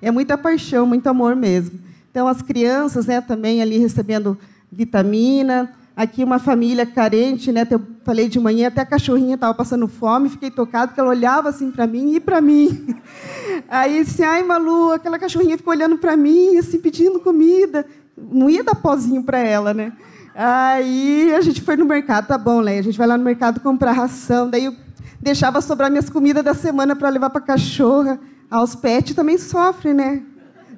É 0.02 0.12
muita 0.12 0.38
paixão, 0.38 0.86
muito 0.86 1.08
amor 1.08 1.36
mesmo. 1.36 1.80
Então, 2.12 2.27
as 2.27 2.41
crianças 2.41 3.06
né, 3.06 3.22
também 3.22 3.62
ali 3.62 3.77
recebendo 3.77 4.38
vitamina. 4.70 5.72
Aqui, 5.96 6.24
uma 6.24 6.39
família 6.39 6.86
carente, 6.86 7.51
né? 7.51 7.65
Eu 7.70 7.82
falei 8.03 8.27
de 8.27 8.39
manhã, 8.39 8.68
até 8.68 8.82
a 8.82 8.86
cachorrinha 8.86 9.36
estava 9.36 9.53
passando 9.53 9.88
fome, 9.88 10.30
fiquei 10.30 10.51
tocada, 10.51 10.88
porque 10.88 11.00
ela 11.00 11.10
olhava 11.10 11.50
assim 11.50 11.72
para 11.72 11.88
mim 11.88 12.15
e 12.15 12.20
para 12.20 12.41
mim. 12.41 12.96
Aí, 13.70 14.03
disse, 14.03 14.24
ai, 14.24 14.44
Malu, 14.44 14.91
aquela 14.91 15.18
cachorrinha 15.18 15.58
ficou 15.58 15.74
olhando 15.74 15.98
para 15.98 16.18
mim, 16.18 16.58
assim, 16.58 16.80
pedindo 16.80 17.20
comida. 17.20 17.86
Não 18.18 18.50
ia 18.50 18.63
dar 18.63 18.75
pozinho 18.75 19.24
para 19.24 19.39
ela, 19.39 19.74
né? 19.74 19.94
Aí, 20.36 21.34
a 21.34 21.41
gente 21.41 21.62
foi 21.62 21.75
no 21.77 21.86
mercado, 21.86 22.27
tá 22.27 22.38
bom, 22.38 22.60
Leia, 22.60 22.80
a 22.80 22.84
gente 22.84 22.98
vai 22.98 23.08
lá 23.08 23.18
no 23.18 23.24
mercado 23.24 23.60
comprar 23.60 23.91
ração. 23.91 24.50
Daí, 24.50 24.65
eu 24.65 24.75
deixava 25.22 25.62
sobrar 25.62 25.89
minhas 25.89 26.10
comidas 26.10 26.44
da 26.44 26.53
semana 26.53 26.96
para 26.96 27.10
levar 27.10 27.30
para 27.30 27.41
a 27.41 27.46
cachorra. 27.46 28.20
Ah, 28.50 28.63
os 28.63 28.75
pets 28.75 29.15
também 29.15 29.38
sofrem, 29.38 29.94
né? 29.94 30.24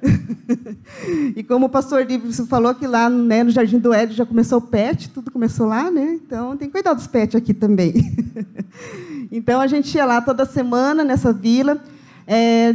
e 1.36 1.42
como 1.42 1.66
o 1.66 1.68
pastor 1.68 2.04
Díbio 2.04 2.32
falou 2.46 2.74
que 2.74 2.86
lá 2.86 3.08
né, 3.08 3.42
no 3.42 3.50
Jardim 3.50 3.78
do 3.78 3.92
Éden 3.92 4.16
já 4.16 4.26
começou 4.26 4.58
o 4.58 4.62
PET, 4.62 5.10
tudo 5.10 5.30
começou 5.30 5.66
lá, 5.66 5.90
né? 5.90 6.18
Então 6.24 6.56
tem 6.56 6.68
que 6.68 6.72
cuidar 6.72 6.94
dos 6.94 7.06
PET 7.06 7.36
aqui 7.36 7.54
também. 7.54 7.94
então 9.30 9.60
a 9.60 9.66
gente 9.66 9.94
ia 9.94 10.04
lá 10.04 10.20
toda 10.20 10.44
semana 10.44 11.04
nessa 11.04 11.32
vila. 11.32 11.78
É, 12.26 12.74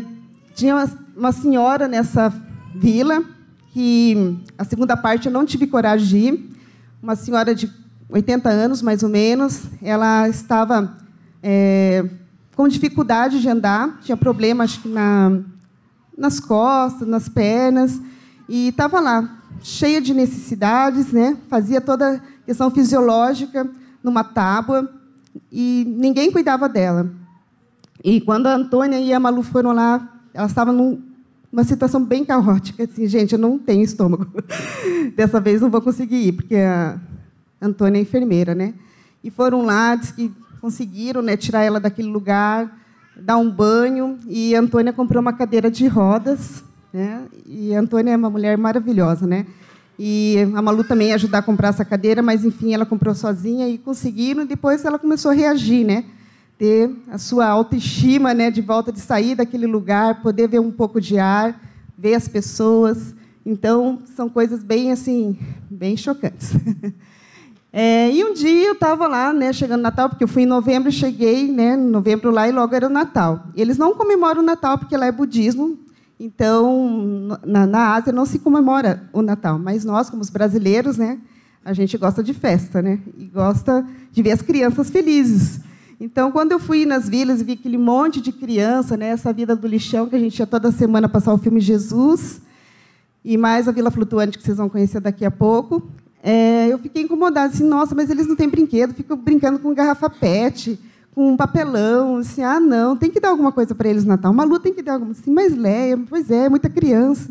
tinha 0.55 0.75
uma, 0.75 0.89
uma 1.15 1.31
senhora 1.31 1.87
nessa 1.87 2.33
vila 2.75 3.23
que 3.71 4.37
a 4.57 4.63
segunda 4.63 4.97
parte 4.97 5.27
eu 5.27 5.31
não 5.31 5.45
tive 5.45 5.67
coragem 5.67 6.07
de 6.07 6.17
ir. 6.17 6.49
Uma 7.01 7.15
senhora 7.15 7.55
de 7.55 7.71
80 8.09 8.49
anos, 8.49 8.81
mais 8.81 9.03
ou 9.03 9.09
menos. 9.09 9.63
Ela 9.81 10.27
estava 10.27 10.97
é, 11.41 12.05
com 12.55 12.67
dificuldade 12.67 13.39
de 13.39 13.47
andar, 13.47 13.99
tinha 14.01 14.17
problemas 14.17 14.79
na, 14.83 15.39
nas 16.19 16.39
costas, 16.39 17.07
nas 17.07 17.29
pernas, 17.29 17.99
e 18.47 18.67
estava 18.67 18.99
lá, 18.99 19.39
cheia 19.63 20.01
de 20.01 20.13
necessidades, 20.13 21.11
né? 21.11 21.37
fazia 21.49 21.79
toda 21.79 22.15
a 22.15 22.19
questão 22.45 22.69
fisiológica 22.69 23.69
numa 24.03 24.23
tábua, 24.23 24.91
e 25.51 25.85
ninguém 25.87 26.31
cuidava 26.31 26.67
dela. 26.67 27.09
E 28.03 28.19
quando 28.21 28.47
a 28.47 28.55
Antônia 28.55 28.99
e 28.99 29.13
a 29.13 29.19
Malu 29.19 29.43
foram 29.43 29.71
lá, 29.71 30.07
elas 30.33 30.51
estavam 30.51 30.73
num, 30.73 31.01
numa 31.51 31.63
situação 31.63 32.03
bem 32.03 32.23
caótica. 32.23 32.83
Assim, 32.83 33.07
gente, 33.07 33.33
eu 33.33 33.39
não 33.39 33.57
tenho 33.57 33.83
estômago. 33.83 34.27
Dessa 35.15 35.39
vez 35.39 35.61
não 35.61 35.69
vou 35.69 35.81
conseguir 35.81 36.27
ir, 36.27 36.31
porque 36.33 36.55
a 36.55 36.99
Antônia 37.61 37.99
é 37.99 38.01
enfermeira, 38.01 38.55
né? 38.55 38.73
E 39.23 39.29
foram 39.29 39.63
lá, 39.63 39.95
diz 39.95 40.11
que 40.11 40.31
conseguiram 40.61 41.21
né, 41.21 41.35
tirar 41.35 41.63
ela 41.63 41.79
daquele 41.79 42.09
lugar, 42.09 42.77
dar 43.21 43.37
um 43.37 43.49
banho, 43.49 44.17
e 44.27 44.55
a 44.55 44.59
Antônia 44.59 44.93
comprou 44.93 45.21
uma 45.21 45.33
cadeira 45.33 45.69
de 45.69 45.87
rodas, 45.87 46.63
né? 46.93 47.23
E 47.45 47.73
a 47.75 47.79
Antônia 47.79 48.11
é 48.11 48.17
uma 48.17 48.29
mulher 48.29 48.57
maravilhosa, 48.57 49.27
né? 49.27 49.45
E 49.97 50.37
a 50.55 50.61
Malu 50.61 50.83
também 50.83 51.11
ajudar 51.13 51.39
a 51.39 51.41
comprar 51.41 51.69
essa 51.69 51.83
cadeira, 51.83 52.21
mas 52.21 52.45
enfim, 52.45 52.73
ela 52.73 52.85
comprou 52.85 53.13
sozinha 53.13 53.67
e 53.67 53.77
conseguiram. 53.77 54.45
Depois 54.45 54.85
ela 54.85 54.97
começou 54.97 55.31
a 55.31 55.33
reagir, 55.33 55.85
né? 55.85 56.05
Ter 56.57 56.89
a 57.11 57.17
sua 57.17 57.47
autoestima, 57.47 58.33
né, 58.33 58.49
de 58.49 58.61
volta 58.61 58.91
de 58.91 58.99
sair 58.99 59.35
daquele 59.35 59.67
lugar, 59.67 60.21
poder 60.21 60.47
ver 60.47 60.59
um 60.59 60.71
pouco 60.71 60.99
de 61.01 61.17
ar, 61.17 61.61
ver 61.97 62.15
as 62.15 62.27
pessoas. 62.27 63.13
Então, 63.45 63.99
são 64.15 64.29
coisas 64.29 64.63
bem 64.63 64.91
assim, 64.91 65.37
bem 65.69 65.97
chocantes. 65.97 66.53
É, 67.71 68.11
e 68.11 68.23
um 68.23 68.33
dia 68.33 68.67
eu 68.67 68.73
estava 68.73 69.07
lá, 69.07 69.31
né, 69.31 69.53
chegando 69.53 69.81
Natal, 69.81 70.09
porque 70.09 70.23
eu 70.23 70.27
fui 70.27 70.43
em 70.43 70.47
novembro, 70.47 70.91
cheguei, 70.91 71.51
né, 71.51 71.75
em 71.75 71.89
novembro 71.89 72.31
lá 72.31 72.49
e 72.49 72.51
logo 72.51 72.73
era 72.73 72.87
o 72.87 72.89
Natal. 72.89 73.43
Eles 73.55 73.77
não 73.77 73.93
comemoram 73.93 74.41
o 74.41 74.45
Natal 74.45 74.77
porque 74.79 74.97
lá 74.97 75.05
é 75.05 75.11
budismo, 75.11 75.77
então 76.19 77.37
na, 77.45 77.67
na 77.67 77.93
Ásia 77.93 78.11
não 78.11 78.25
se 78.25 78.39
comemora 78.39 79.07
o 79.13 79.21
Natal, 79.21 79.59
mas 79.59 79.85
nós, 79.85 80.09
como 80.09 80.21
os 80.21 80.31
brasileiros, 80.31 80.97
né, 80.97 81.19
a 81.63 81.71
gente 81.71 81.95
gosta 81.95 82.23
de 82.23 82.33
festa, 82.33 82.81
né, 82.81 82.99
e 83.15 83.25
gosta 83.25 83.85
de 84.11 84.23
ver 84.23 84.31
as 84.31 84.41
crianças 84.41 84.89
felizes. 84.89 85.61
Então, 86.01 86.31
quando 86.31 86.53
eu 86.53 86.59
fui 86.59 86.85
nas 86.85 87.07
vilas 87.07 87.41
e 87.41 87.43
vi 87.43 87.51
aquele 87.51 87.77
monte 87.77 88.19
de 88.19 88.31
criança, 88.31 88.97
né, 88.97 89.09
essa 89.09 89.31
vida 89.31 89.55
do 89.55 89.67
lixão 89.67 90.07
que 90.07 90.15
a 90.15 90.19
gente 90.19 90.39
ia 90.39 90.47
toda 90.47 90.71
semana 90.71 91.07
passar 91.07 91.33
o 91.33 91.37
filme 91.37 91.59
Jesus, 91.59 92.41
e 93.23 93.37
mais 93.37 93.67
a 93.67 93.71
Vila 93.71 93.91
Flutuante, 93.91 94.37
que 94.37 94.43
vocês 94.43 94.57
vão 94.57 94.69
conhecer 94.69 95.01
daqui 95.01 95.25
a 95.25 95.29
pouco, 95.29 95.91
é, 96.21 96.67
eu 96.67 96.77
fiquei 96.77 97.03
incomodada, 97.03 97.53
assim, 97.53 97.63
nossa, 97.63 97.95
mas 97.95 98.09
eles 98.09 98.27
não 98.27 98.35
têm 98.35 98.49
brinquedo, 98.49 98.93
ficam 98.93 99.17
brincando 99.17 99.59
com 99.59 99.73
garrafa 99.73 100.09
PET, 100.09 100.77
com 101.15 101.35
papelão, 101.35 102.17
assim, 102.17 102.43
ah, 102.43 102.59
não, 102.59 102.95
tem 102.95 103.09
que 103.09 103.19
dar 103.19 103.29
alguma 103.29 103.51
coisa 103.51 103.73
para 103.73 103.89
eles 103.89 104.03
no 104.03 104.09
Natal. 104.09 104.31
Uma 104.31 104.45
Malu 104.45 104.59
tem 104.59 104.73
que 104.73 104.81
dar 104.81 104.93
alguma 104.93 105.11
assim, 105.11 105.31
mas 105.31 105.55
Leia, 105.55 105.97
pois 106.09 106.29
é, 106.29 106.49
muita 106.49 106.69
criança. 106.69 107.29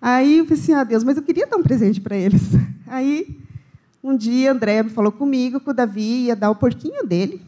Aí 0.00 0.38
eu 0.38 0.44
falei 0.44 0.62
assim, 0.62 0.72
ah, 0.74 0.84
Deus, 0.84 1.04
mas 1.04 1.16
eu 1.16 1.22
queria 1.22 1.46
dar 1.46 1.56
um 1.56 1.62
presente 1.62 2.00
para 2.00 2.16
eles. 2.16 2.42
Aí, 2.86 3.38
um 4.02 4.16
dia, 4.16 4.52
André 4.52 4.82
me 4.82 4.90
falou 4.90 5.12
comigo 5.12 5.60
que 5.60 5.70
o 5.70 5.74
Davi 5.74 6.26
ia 6.26 6.36
dar 6.36 6.50
o 6.50 6.54
porquinho 6.54 7.06
dele, 7.06 7.40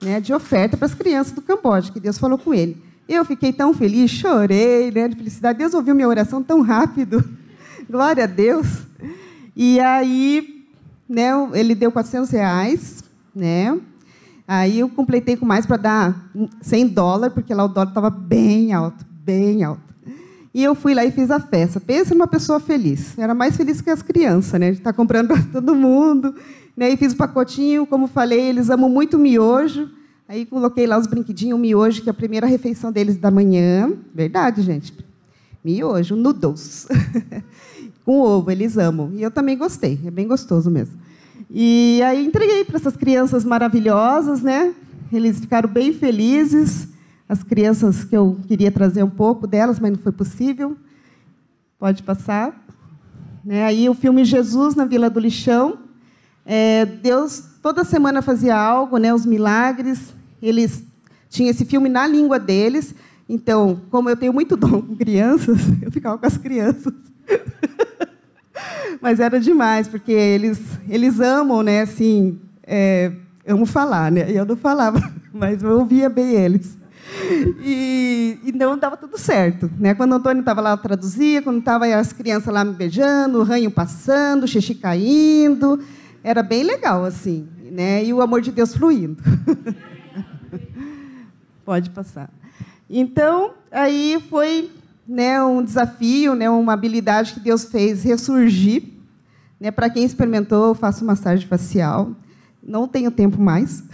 né, 0.00 0.20
de 0.20 0.32
oferta 0.32 0.76
para 0.76 0.86
as 0.86 0.94
crianças 0.94 1.32
do 1.32 1.42
Camboja, 1.42 1.92
que 1.92 2.00
Deus 2.00 2.18
falou 2.18 2.38
com 2.38 2.52
ele. 2.52 2.80
Eu 3.08 3.24
fiquei 3.24 3.52
tão 3.52 3.74
feliz, 3.74 4.10
chorei, 4.10 4.90
né, 4.90 5.08
de 5.08 5.16
felicidade. 5.16 5.58
Deus 5.58 5.74
ouviu 5.74 5.94
minha 5.94 6.08
oração 6.08 6.42
tão 6.42 6.60
rápido. 6.60 7.24
Glória 7.90 8.24
a 8.24 8.26
Deus. 8.28 8.66
E 9.54 9.78
aí, 9.80 10.64
né, 11.08 11.30
ele 11.54 11.74
deu 11.74 11.92
400 11.92 12.30
reais, 12.30 13.04
né? 13.34 13.78
Aí 14.46 14.80
eu 14.80 14.88
completei 14.88 15.36
com 15.36 15.46
mais 15.46 15.64
para 15.64 15.76
dar 15.76 16.30
100 16.60 16.88
dólares, 16.88 17.34
porque 17.34 17.54
lá 17.54 17.64
o 17.64 17.68
dólar 17.68 17.88
estava 17.88 18.10
bem 18.10 18.72
alto, 18.72 19.04
bem 19.24 19.62
alto. 19.62 19.92
E 20.54 20.62
eu 20.62 20.74
fui 20.74 20.94
lá 20.94 21.04
e 21.04 21.10
fiz 21.10 21.30
a 21.30 21.40
festa. 21.40 21.80
Pensa 21.80 22.14
numa 22.14 22.26
pessoa 22.26 22.60
feliz. 22.60 23.18
Era 23.18 23.34
mais 23.34 23.56
feliz 23.56 23.80
que 23.80 23.88
as 23.88 24.02
crianças, 24.02 24.60
né? 24.60 24.70
De 24.70 24.78
estar 24.78 24.92
tá 24.92 24.96
comprando 24.96 25.28
para 25.28 25.42
todo 25.52 25.74
mundo. 25.74 26.34
Né? 26.76 26.90
E 26.90 26.96
fiz 26.96 27.12
o 27.12 27.16
pacotinho, 27.16 27.86
como 27.86 28.06
falei, 28.06 28.40
eles 28.40 28.68
amam 28.68 28.90
muito 28.90 29.18
miojo. 29.18 29.88
Aí 30.28 30.46
coloquei 30.46 30.86
lá 30.86 30.98
os 30.98 31.06
brinquedinhos, 31.06 31.58
o 31.58 31.60
miojo, 31.60 32.02
que 32.02 32.08
é 32.08 32.12
a 32.12 32.14
primeira 32.14 32.46
refeição 32.46 32.92
deles 32.92 33.16
da 33.16 33.30
manhã. 33.30 33.92
Verdade, 34.14 34.62
gente. 34.62 34.92
Miojo, 35.64 36.16
noodles. 36.16 36.88
com 38.04 38.20
ovo, 38.20 38.50
eles 38.50 38.76
amam. 38.76 39.12
E 39.14 39.22
eu 39.22 39.30
também 39.30 39.56
gostei, 39.56 39.98
é 40.04 40.10
bem 40.10 40.26
gostoso 40.26 40.70
mesmo. 40.70 40.98
E 41.50 42.00
aí 42.02 42.24
entreguei 42.24 42.64
para 42.64 42.76
essas 42.76 42.96
crianças 42.96 43.44
maravilhosas, 43.44 44.42
né? 44.42 44.74
Eles 45.12 45.40
ficaram 45.40 45.68
bem 45.68 45.92
felizes. 45.92 46.88
As 47.28 47.42
crianças 47.42 48.04
que 48.04 48.16
eu 48.16 48.38
queria 48.46 48.70
trazer 48.70 49.02
um 49.02 49.10
pouco 49.10 49.46
delas, 49.46 49.78
mas 49.78 49.92
não 49.92 49.98
foi 49.98 50.12
possível. 50.12 50.76
Pode 51.78 52.02
passar. 52.02 52.66
Né? 53.44 53.64
Aí 53.64 53.88
o 53.88 53.94
filme 53.94 54.24
Jesus 54.24 54.74
na 54.74 54.84
Vila 54.84 55.10
do 55.10 55.20
Lixão. 55.20 55.78
É, 56.44 56.86
Deus 56.86 57.44
toda 57.62 57.84
semana 57.84 58.22
fazia 58.22 58.56
algo, 58.56 58.96
né? 58.96 59.12
Os 59.12 59.26
milagres. 59.26 60.14
Eles 60.40 60.84
tinham 61.28 61.50
esse 61.50 61.64
filme 61.64 61.88
na 61.88 62.06
língua 62.06 62.38
deles. 62.38 62.94
Então, 63.28 63.80
como 63.90 64.08
eu 64.08 64.16
tenho 64.16 64.32
muito 64.32 64.56
dom 64.56 64.82
com 64.82 64.96
crianças, 64.96 65.58
eu 65.82 65.90
ficava 65.90 66.16
com 66.18 66.26
as 66.26 66.38
crianças. 66.38 66.94
Mas 69.00 69.20
era 69.20 69.40
demais, 69.40 69.88
porque 69.88 70.12
eles, 70.12 70.60
eles 70.88 71.20
amam, 71.20 71.62
né? 71.62 71.82
Assim, 71.82 72.38
é, 72.64 73.12
amo 73.46 73.66
falar, 73.66 74.10
né? 74.10 74.26
Eu 74.30 74.44
não 74.44 74.56
falava, 74.56 75.00
mas 75.32 75.62
eu 75.62 75.78
ouvia 75.78 76.08
bem 76.08 76.34
eles. 76.34 76.76
E, 77.60 78.38
e 78.44 78.52
não 78.52 78.78
dava 78.78 78.96
tudo 78.96 79.18
certo. 79.18 79.70
Né? 79.78 79.94
Quando 79.94 80.12
o 80.12 80.14
Antônio 80.14 80.40
estava 80.40 80.60
lá, 80.60 80.70
eu 80.70 80.78
traduzia. 80.78 81.42
Quando 81.42 81.58
estava 81.58 81.86
as 81.86 82.12
crianças 82.12 82.52
lá 82.52 82.64
me 82.64 82.72
beijando, 82.72 83.38
o 83.38 83.42
ranho 83.42 83.70
passando, 83.70 84.44
o 84.44 84.48
xixi 84.48 84.74
caindo. 84.74 85.82
Era 86.24 86.42
bem 86.42 86.62
legal, 86.62 87.04
assim. 87.04 87.48
Né? 87.70 88.04
E 88.04 88.12
o 88.12 88.22
amor 88.22 88.40
de 88.40 88.50
Deus 88.50 88.74
fluindo. 88.74 89.22
Pode 91.64 91.90
passar. 91.90 92.30
Então, 92.88 93.52
aí 93.70 94.22
foi 94.28 94.70
né, 95.12 95.44
um 95.44 95.62
desafio, 95.62 96.34
né, 96.34 96.48
uma 96.48 96.72
habilidade 96.72 97.34
que 97.34 97.40
Deus 97.40 97.66
fez 97.66 98.02
ressurgir. 98.02 98.84
Né, 99.60 99.70
Para 99.70 99.90
quem 99.90 100.04
experimentou, 100.04 100.68
eu 100.68 100.74
faço 100.74 101.04
massagem 101.04 101.46
facial. 101.46 102.12
Não 102.62 102.88
tenho 102.88 103.10
tempo 103.10 103.38
mais, 103.38 103.84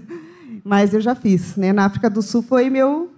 mas 0.62 0.92
eu 0.92 1.00
já 1.00 1.14
fiz. 1.14 1.56
Né? 1.56 1.72
Na 1.72 1.86
África 1.86 2.10
do 2.10 2.20
Sul 2.20 2.42
foi 2.42 2.68
meu 2.68 3.10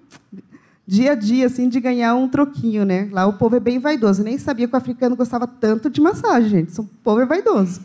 dia 0.86 1.12
a 1.12 1.14
dia 1.16 1.46
assim 1.46 1.68
de 1.68 1.80
ganhar 1.80 2.14
um 2.14 2.28
troquinho, 2.28 2.84
né? 2.84 3.08
Lá 3.10 3.26
o 3.26 3.32
povo 3.32 3.56
é 3.56 3.60
bem 3.60 3.80
vaidoso. 3.80 4.20
Eu 4.20 4.26
nem 4.26 4.38
sabia 4.38 4.68
que 4.68 4.74
o 4.74 4.76
africano 4.76 5.16
gostava 5.16 5.46
tanto 5.46 5.90
de 5.90 6.00
massagem, 6.00 6.50
gente. 6.50 6.80
O 6.80 6.84
povo 7.02 7.20
é 7.20 7.26
vaidoso. 7.26 7.80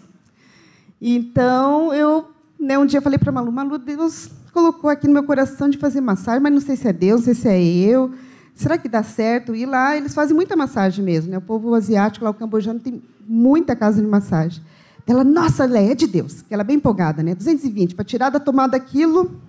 Então 1.01 1.93
eu, 1.93 2.29
né, 2.59 2.77
um 2.77 2.85
dia 2.85 3.01
falei 3.01 3.17
para 3.17 3.31
Malu, 3.31 3.51
Malu, 3.51 3.79
Deus 3.79 4.29
colocou 4.53 4.89
aqui 4.89 5.07
no 5.07 5.13
meu 5.13 5.23
coração 5.23 5.69
de 5.69 5.77
fazer 5.77 6.01
massagem, 6.01 6.41
mas 6.41 6.53
não 6.53 6.61
sei 6.61 6.75
se 6.75 6.87
é 6.87 6.93
Deus, 6.93 7.21
não 7.21 7.25
sei 7.25 7.33
se 7.33 7.47
é 7.47 7.63
eu. 7.63 8.11
Será 8.55 8.77
que 8.77 8.87
dá 8.87 9.03
certo? 9.03 9.53
E 9.53 9.65
lá 9.65 9.97
eles 9.97 10.13
fazem 10.13 10.33
muita 10.33 10.55
massagem 10.55 11.03
mesmo. 11.03 11.29
Né? 11.29 11.37
O 11.37 11.41
povo 11.41 11.75
asiático, 11.75 12.23
lá 12.23 12.31
o 12.31 12.33
cambojano, 12.33 12.79
tem 12.79 13.03
muita 13.27 13.75
casa 13.75 14.01
de 14.01 14.07
massagem. 14.07 14.63
Ela, 15.05 15.25
nossa, 15.25 15.65
é 15.77 15.93
de 15.93 16.07
Deus. 16.07 16.41
Que 16.41 16.53
ela 16.53 16.61
é 16.61 16.63
bem 16.63 16.77
empolgada, 16.77 17.21
né? 17.21 17.35
220, 17.35 17.93
para 17.93 18.05
tirar 18.05 18.29
da 18.29 18.39
tomada 18.39 18.77
aquilo. 18.77 19.39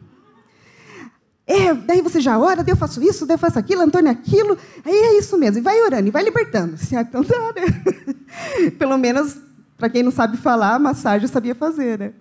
É, 1.47 1.73
daí 1.73 2.03
você 2.03 2.21
já 2.21 2.37
ora, 2.37 2.65
daí 2.65 2.73
eu 2.73 2.77
faço 2.77 3.01
isso, 3.01 3.25
daí 3.25 3.37
eu 3.37 3.39
faço 3.39 3.57
aquilo, 3.57 3.81
Antônio 3.81 4.11
aquilo. 4.11 4.59
Aí 4.85 4.93
é 4.93 5.19
isso 5.19 5.39
mesmo. 5.39 5.59
E 5.59 5.63
vai 5.63 5.81
orando, 5.83 6.09
e 6.09 6.11
vai 6.11 6.25
libertando. 6.25 6.75
Assim, 6.75 6.97
então 6.97 7.23
dá, 7.23 7.53
né? 7.55 8.71
Pelo 8.77 8.99
menos, 8.99 9.39
para 9.79 9.89
quem 9.89 10.03
não 10.03 10.11
sabe 10.11 10.37
falar, 10.37 10.81
massagem 10.81 11.23
eu 11.23 11.33
sabia 11.33 11.55
fazer, 11.55 11.97
né? 11.97 12.13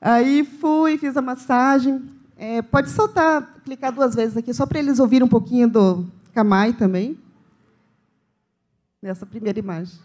Aí 0.00 0.48
fui, 0.60 0.96
fiz 0.96 1.14
a 1.14 1.22
massagem. 1.22 2.02
É, 2.38 2.62
pode 2.62 2.88
soltar, 2.88 3.60
clicar 3.64 3.92
duas 3.92 4.14
vezes 4.14 4.36
aqui, 4.36 4.52
só 4.54 4.64
para 4.64 4.78
eles 4.78 4.98
ouvirem 4.98 5.26
um 5.26 5.30
pouquinho 5.30 5.68
do, 5.68 6.10
Camai 6.34 6.72
também, 6.72 7.18
nessa 9.02 9.26
primeira 9.26 9.58
imagem. 9.58 10.00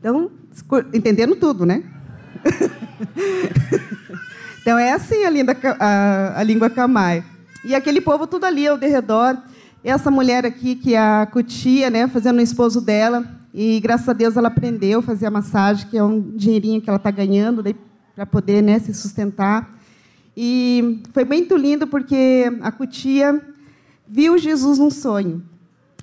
Então, 0.00 0.41
entendendo 0.92 1.36
tudo, 1.36 1.66
né? 1.66 1.82
então 4.60 4.78
é 4.78 4.92
assim 4.92 5.24
a, 5.24 5.30
linda, 5.30 5.56
a, 5.78 6.40
a 6.40 6.42
língua 6.42 6.70
camai. 6.70 7.24
E 7.64 7.74
aquele 7.74 8.00
povo 8.00 8.26
tudo 8.26 8.44
ali 8.44 8.66
ao 8.66 8.76
redor. 8.76 9.36
Essa 9.84 10.10
mulher 10.10 10.46
aqui, 10.46 10.76
que 10.76 10.94
é 10.94 10.98
a 10.98 11.26
Cutia, 11.26 11.90
né, 11.90 12.06
fazendo 12.06 12.38
o 12.38 12.42
esposo 12.42 12.80
dela, 12.80 13.24
e 13.52 13.80
graças 13.80 14.08
a 14.08 14.12
Deus 14.12 14.36
ela 14.36 14.48
aprendeu 14.48 15.00
a 15.00 15.02
fazer 15.02 15.26
a 15.26 15.30
massagem, 15.30 15.88
que 15.88 15.98
é 15.98 16.02
um 16.02 16.20
dinheirinho 16.20 16.80
que 16.80 16.88
ela 16.88 16.96
está 16.96 17.10
ganhando 17.10 17.62
para 18.14 18.24
poder 18.24 18.62
né, 18.62 18.78
se 18.78 18.94
sustentar. 18.94 19.76
E 20.36 21.02
foi 21.12 21.24
muito 21.24 21.56
lindo 21.56 21.86
porque 21.86 22.50
a 22.62 22.72
Cutia 22.72 23.40
viu 24.08 24.38
Jesus 24.38 24.78
num 24.78 24.90
sonho. 24.90 25.42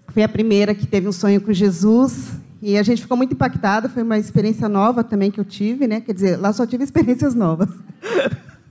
Foi 0.09 0.23
a 0.23 0.29
primeira 0.29 0.75
que 0.75 0.85
teve 0.85 1.07
um 1.07 1.11
sonho 1.11 1.41
com 1.41 1.53
Jesus 1.53 2.38
e 2.61 2.77
a 2.77 2.83
gente 2.83 3.01
ficou 3.01 3.15
muito 3.15 3.33
impactada. 3.33 3.87
Foi 3.87 4.03
uma 4.03 4.17
experiência 4.17 4.67
nova 4.67 5.03
também 5.03 5.31
que 5.31 5.39
eu 5.39 5.45
tive, 5.45 5.87
né? 5.87 6.01
Quer 6.01 6.13
dizer, 6.13 6.37
lá 6.37 6.51
só 6.51 6.65
tive 6.65 6.83
experiências 6.83 7.33
novas. 7.33 7.69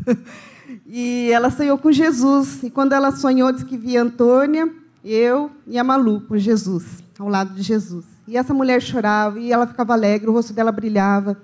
e 0.86 1.30
ela 1.32 1.50
sonhou 1.50 1.78
com 1.78 1.90
Jesus. 1.90 2.62
E 2.62 2.70
quando 2.70 2.92
ela 2.92 3.12
sonhou, 3.12 3.50
disse 3.50 3.64
que 3.64 3.76
via 3.76 4.02
Antônia, 4.02 4.68
eu 5.04 5.50
e 5.66 5.78
a 5.78 5.84
Malu 5.84 6.20
com 6.22 6.36
Jesus, 6.36 7.02
ao 7.18 7.28
lado 7.28 7.54
de 7.54 7.62
Jesus. 7.62 8.04
E 8.26 8.36
essa 8.36 8.52
mulher 8.52 8.82
chorava 8.82 9.40
e 9.40 9.50
ela 9.50 9.66
ficava 9.66 9.94
alegre, 9.94 10.28
o 10.28 10.32
rosto 10.32 10.52
dela 10.52 10.70
brilhava. 10.70 11.40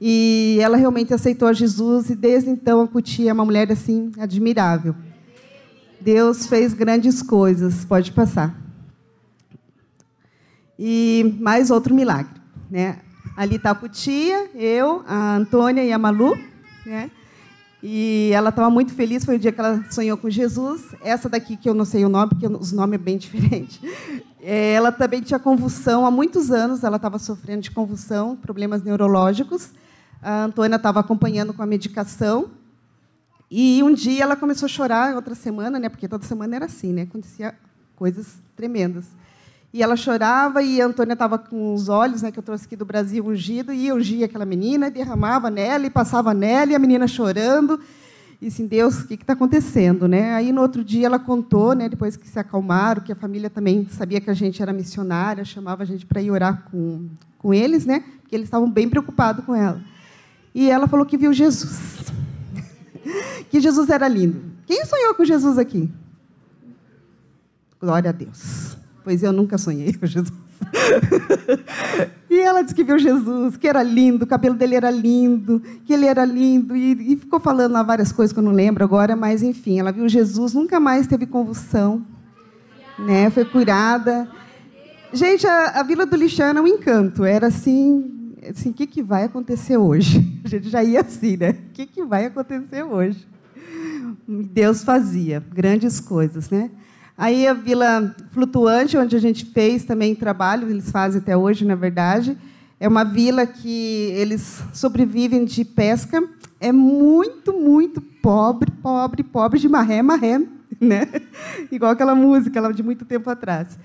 E 0.00 0.58
ela 0.60 0.76
realmente 0.76 1.12
aceitou 1.12 1.48
a 1.48 1.52
Jesus 1.52 2.10
e 2.10 2.14
desde 2.14 2.48
então 2.48 2.80
a 2.80 2.86
Cutia 2.86 3.30
é 3.30 3.32
uma 3.32 3.44
mulher 3.44 3.72
assim 3.72 4.12
admirável. 4.18 4.94
Deus 6.00 6.46
fez 6.46 6.72
grandes 6.72 7.20
coisas, 7.20 7.84
pode 7.84 8.12
passar. 8.12 8.67
E 10.78 11.36
mais 11.40 11.70
outro 11.70 11.94
milagre, 11.94 12.40
né? 12.70 13.00
Ali 13.36 13.56
está 13.56 13.70
a 13.70 13.74
Cutia, 13.74 14.50
eu, 14.54 15.02
a 15.06 15.36
Antônia 15.36 15.84
e 15.84 15.92
a 15.92 15.98
Malu, 15.98 16.36
né? 16.86 17.10
E 17.82 18.30
ela 18.32 18.48
estava 18.48 18.68
muito 18.68 18.92
feliz, 18.92 19.24
foi 19.24 19.36
o 19.36 19.38
dia 19.38 19.52
que 19.52 19.60
ela 19.60 19.84
sonhou 19.90 20.16
com 20.16 20.28
Jesus. 20.28 20.82
Essa 21.00 21.28
daqui, 21.28 21.56
que 21.56 21.68
eu 21.68 21.74
não 21.74 21.84
sei 21.84 22.04
o 22.04 22.08
nome, 22.08 22.30
porque 22.30 22.46
os 22.46 22.72
nomes 22.72 22.98
é 22.98 23.02
bem 23.02 23.16
diferentes. 23.18 23.80
É, 24.40 24.72
ela 24.72 24.90
também 24.90 25.20
tinha 25.20 25.38
convulsão 25.38 26.04
há 26.04 26.10
muitos 26.10 26.50
anos, 26.50 26.82
ela 26.82 26.96
estava 26.96 27.18
sofrendo 27.18 27.62
de 27.62 27.70
convulsão, 27.70 28.36
problemas 28.36 28.82
neurológicos. 28.82 29.70
A 30.20 30.44
Antônia 30.44 30.76
estava 30.76 31.00
acompanhando 31.00 31.52
com 31.52 31.62
a 31.62 31.66
medicação. 31.66 32.50
E 33.50 33.82
um 33.82 33.94
dia 33.94 34.24
ela 34.24 34.36
começou 34.36 34.66
a 34.66 34.68
chorar, 34.68 35.14
outra 35.14 35.34
semana, 35.34 35.78
né? 35.78 35.88
Porque 35.88 36.08
toda 36.08 36.24
semana 36.24 36.56
era 36.56 36.64
assim, 36.66 36.92
né? 36.92 37.02
Acontecia 37.02 37.54
coisas 37.94 38.36
tremendas. 38.56 39.06
E 39.72 39.82
ela 39.82 39.96
chorava 39.96 40.62
e 40.62 40.80
a 40.80 40.86
Antônia 40.86 41.12
estava 41.12 41.38
com 41.38 41.74
os 41.74 41.90
olhos, 41.90 42.22
né, 42.22 42.32
que 42.32 42.38
eu 42.38 42.42
trouxe 42.42 42.64
aqui 42.64 42.74
do 42.74 42.86
Brasil, 42.86 43.26
ungido, 43.26 43.70
e 43.72 43.92
ungia 43.92 44.24
aquela 44.24 44.46
menina, 44.46 44.90
derramava 44.90 45.50
nela 45.50 45.86
e 45.86 45.90
passava 45.90 46.32
nela, 46.32 46.72
e 46.72 46.74
a 46.74 46.78
menina 46.78 47.06
chorando. 47.06 47.78
E 48.40 48.46
assim, 48.46 48.66
Deus, 48.66 49.00
o 49.00 49.06
que 49.06 49.14
está 49.14 49.34
acontecendo? 49.34 50.08
Né? 50.08 50.32
Aí, 50.32 50.52
no 50.52 50.62
outro 50.62 50.82
dia, 50.82 51.06
ela 51.06 51.18
contou, 51.18 51.74
né, 51.74 51.86
depois 51.86 52.16
que 52.16 52.26
se 52.26 52.38
acalmaram, 52.38 53.02
que 53.02 53.12
a 53.12 53.16
família 53.16 53.50
também 53.50 53.86
sabia 53.90 54.20
que 54.22 54.30
a 54.30 54.34
gente 54.34 54.62
era 54.62 54.72
missionária, 54.72 55.44
chamava 55.44 55.82
a 55.82 55.86
gente 55.86 56.06
para 56.06 56.22
ir 56.22 56.30
orar 56.30 56.64
com, 56.70 57.06
com 57.36 57.52
eles, 57.52 57.84
né, 57.84 58.02
porque 58.22 58.34
eles 58.34 58.46
estavam 58.46 58.70
bem 58.70 58.88
preocupados 58.88 59.44
com 59.44 59.54
ela. 59.54 59.82
E 60.54 60.70
ela 60.70 60.88
falou 60.88 61.04
que 61.04 61.18
viu 61.18 61.32
Jesus. 61.32 62.10
que 63.50 63.60
Jesus 63.60 63.90
era 63.90 64.08
lindo. 64.08 64.40
Quem 64.66 64.82
sonhou 64.86 65.14
com 65.14 65.26
Jesus 65.26 65.58
aqui? 65.58 65.90
Glória 67.78 68.08
a 68.08 68.12
Deus. 68.12 68.77
Pois 69.08 69.22
eu 69.22 69.32
nunca 69.32 69.56
sonhei 69.56 69.94
com 69.94 70.04
Jesus. 70.04 70.36
e 72.28 72.40
ela 72.40 72.60
disse 72.60 72.74
que 72.74 72.84
viu 72.84 72.98
Jesus, 72.98 73.56
que 73.56 73.66
era 73.66 73.82
lindo, 73.82 74.26
o 74.26 74.28
cabelo 74.28 74.54
dele 74.54 74.74
era 74.74 74.90
lindo, 74.90 75.62
que 75.86 75.94
ele 75.94 76.04
era 76.04 76.26
lindo, 76.26 76.76
e, 76.76 77.14
e, 77.14 77.16
ficou 77.16 77.40
falando 77.40 77.72
lá 77.72 77.82
várias 77.82 78.12
coisas 78.12 78.34
que 78.34 78.38
eu 78.38 78.42
não 78.42 78.52
lembro 78.52 78.84
agora, 78.84 79.16
mas 79.16 79.42
enfim, 79.42 79.80
ela 79.80 79.90
viu 79.92 80.06
Jesus, 80.10 80.52
nunca 80.52 80.78
mais 80.78 81.06
teve 81.06 81.24
convulsão, 81.24 82.04
né? 82.98 83.30
foi 83.30 83.46
curada. 83.46 84.28
Gente, 85.10 85.46
a, 85.46 85.80
a 85.80 85.82
Vila 85.82 86.04
do 86.04 86.14
Lixão 86.14 86.48
é 86.48 86.60
um 86.60 86.66
encanto, 86.66 87.24
era 87.24 87.46
assim, 87.46 88.34
assim, 88.46 88.68
o 88.68 88.74
que, 88.74 88.86
que 88.86 89.02
vai 89.02 89.24
acontecer 89.24 89.78
hoje? 89.78 90.38
A 90.44 90.48
gente 90.48 90.68
já 90.68 90.84
ia 90.84 91.00
assim, 91.00 91.38
né? 91.38 91.52
O 91.52 91.72
que, 91.72 91.86
que 91.86 92.04
vai 92.04 92.26
acontecer 92.26 92.82
hoje? 92.82 93.26
Deus 94.28 94.84
fazia 94.84 95.42
grandes 95.50 95.98
coisas, 95.98 96.50
né? 96.50 96.70
Aí 97.18 97.48
a 97.48 97.52
Vila 97.52 98.14
Flutuante, 98.30 98.96
onde 98.96 99.16
a 99.16 99.18
gente 99.18 99.44
fez 99.46 99.84
também 99.84 100.14
trabalho, 100.14 100.70
eles 100.70 100.88
fazem 100.88 101.20
até 101.20 101.36
hoje, 101.36 101.64
na 101.64 101.74
verdade, 101.74 102.38
é 102.78 102.86
uma 102.86 103.02
vila 103.02 103.44
que 103.44 104.12
eles 104.14 104.62
sobrevivem 104.72 105.44
de 105.44 105.64
pesca. 105.64 106.22
É 106.60 106.70
muito, 106.70 107.52
muito 107.52 108.00
pobre, 108.00 108.70
pobre, 108.70 109.24
pobre 109.24 109.58
de 109.58 109.68
maré, 109.68 110.00
maré, 110.00 110.40
né? 110.80 111.08
Igual 111.72 111.90
aquela 111.90 112.14
música 112.14 112.60
lá 112.60 112.70
de 112.70 112.84
muito 112.84 113.04
tempo 113.04 113.28
atrás. 113.28 113.76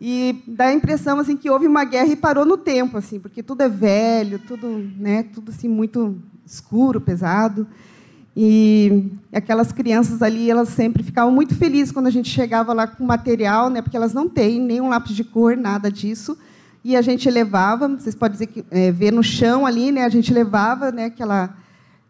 E 0.00 0.42
dá 0.48 0.64
a 0.64 0.72
impressão 0.72 1.20
assim 1.20 1.36
que 1.36 1.48
houve 1.48 1.68
uma 1.68 1.84
guerra 1.84 2.08
e 2.08 2.16
parou 2.16 2.44
no 2.44 2.56
tempo, 2.56 2.98
assim, 2.98 3.20
porque 3.20 3.44
tudo 3.44 3.60
é 3.60 3.68
velho, 3.68 4.40
tudo, 4.40 4.90
né, 4.98 5.22
tudo 5.22 5.52
assim 5.52 5.68
muito 5.68 6.20
escuro, 6.44 7.00
pesado. 7.00 7.64
E 8.36 9.10
aquelas 9.32 9.72
crianças 9.72 10.22
ali, 10.22 10.50
elas 10.50 10.70
sempre 10.70 11.02
ficavam 11.02 11.32
muito 11.32 11.54
felizes 11.54 11.92
quando 11.92 12.06
a 12.06 12.10
gente 12.10 12.30
chegava 12.30 12.72
lá 12.72 12.86
com 12.86 13.04
material, 13.04 13.68
né, 13.68 13.82
porque 13.82 13.96
elas 13.96 14.14
não 14.14 14.28
têm 14.28 14.58
nenhum 14.58 14.88
lápis 14.88 15.14
de 15.14 15.22
cor, 15.22 15.56
nada 15.56 15.90
disso. 15.90 16.36
E 16.84 16.96
a 16.96 17.02
gente 17.02 17.30
levava, 17.30 17.88
vocês 17.88 18.14
podem 18.14 18.32
dizer 18.32 18.46
que, 18.46 18.64
é, 18.70 18.90
ver 18.90 19.12
no 19.12 19.22
chão 19.22 19.66
ali, 19.66 19.92
né, 19.92 20.04
a 20.04 20.08
gente 20.08 20.32
levava 20.32 20.90
né, 20.90 21.06
aquela, 21.06 21.56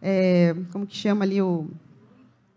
é, 0.00 0.54
como 0.70 0.86
que 0.86 0.96
chama 0.96 1.24
ali, 1.24 1.42
o, 1.42 1.66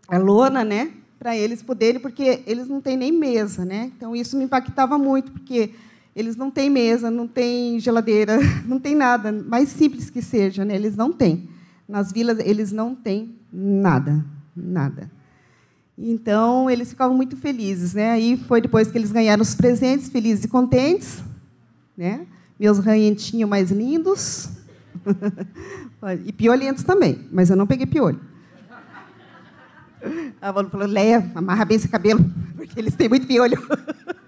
a 0.08 0.16
lona, 0.16 0.64
né, 0.64 0.92
para 1.18 1.36
eles 1.36 1.60
poderem, 1.60 2.00
porque 2.00 2.42
eles 2.46 2.68
não 2.68 2.80
têm 2.80 2.96
nem 2.96 3.10
mesa, 3.10 3.64
né? 3.64 3.90
Então 3.96 4.14
isso 4.14 4.36
me 4.36 4.44
impactava 4.44 4.96
muito, 4.98 5.32
porque 5.32 5.70
eles 6.14 6.36
não 6.36 6.50
têm 6.50 6.70
mesa, 6.70 7.10
não 7.10 7.26
têm 7.26 7.80
geladeira, 7.80 8.38
não 8.64 8.78
tem 8.78 8.94
nada, 8.94 9.32
mais 9.32 9.70
simples 9.70 10.08
que 10.08 10.22
seja, 10.22 10.64
né? 10.64 10.76
Eles 10.76 10.94
não 10.94 11.12
têm. 11.12 11.48
Nas 11.88 12.12
vilas 12.12 12.38
eles 12.38 12.70
não 12.70 12.94
têm 12.94 13.35
nada, 13.56 14.22
nada. 14.54 15.10
Então 15.96 16.68
eles 16.68 16.90
ficavam 16.90 17.16
muito 17.16 17.36
felizes, 17.36 17.94
né? 17.94 18.12
Aí 18.12 18.36
foi 18.36 18.60
depois 18.60 18.90
que 18.90 18.98
eles 18.98 19.10
ganharam 19.10 19.40
os 19.40 19.54
presentes, 19.54 20.10
felizes 20.10 20.44
e 20.44 20.48
contentes, 20.48 21.24
né? 21.96 22.26
Meus 22.60 22.78
ranhentinhos 22.78 23.48
mais 23.48 23.70
lindos 23.70 24.50
e 26.26 26.32
piolhentos 26.32 26.84
também, 26.84 27.26
mas 27.32 27.48
eu 27.48 27.56
não 27.56 27.66
peguei 27.66 27.86
piolho. 27.86 28.20
A 30.40 30.52
Manu 30.52 30.68
falou, 30.68 30.86
Leia, 30.86 31.30
amarra 31.34 31.64
bem 31.64 31.76
esse 31.76 31.88
cabelo, 31.88 32.24
porque 32.54 32.78
eles 32.78 32.94
têm 32.94 33.08
muito 33.08 33.26
piolho. 33.26 33.58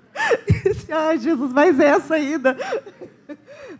Ai, 0.90 1.18
Jesus, 1.18 1.52
mais 1.52 1.78
essa 1.78 2.14
ainda. 2.14 2.56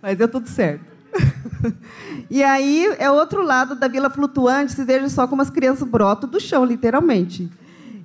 Mas 0.01 0.17
deu 0.19 0.29
tudo 0.29 0.47
certo. 0.47 0.98
E 2.31 2.43
aí 2.43 2.85
é 2.99 3.11
outro 3.11 3.43
lado 3.43 3.75
da 3.75 3.89
Vila 3.89 4.11
Flutuante, 4.11 4.73
se 4.73 4.85
veja 4.85 5.09
só 5.09 5.27
como 5.27 5.41
as 5.41 5.49
crianças 5.49 5.89
brotam 5.89 6.29
do 6.29 6.39
chão, 6.39 6.63
literalmente. 6.63 7.51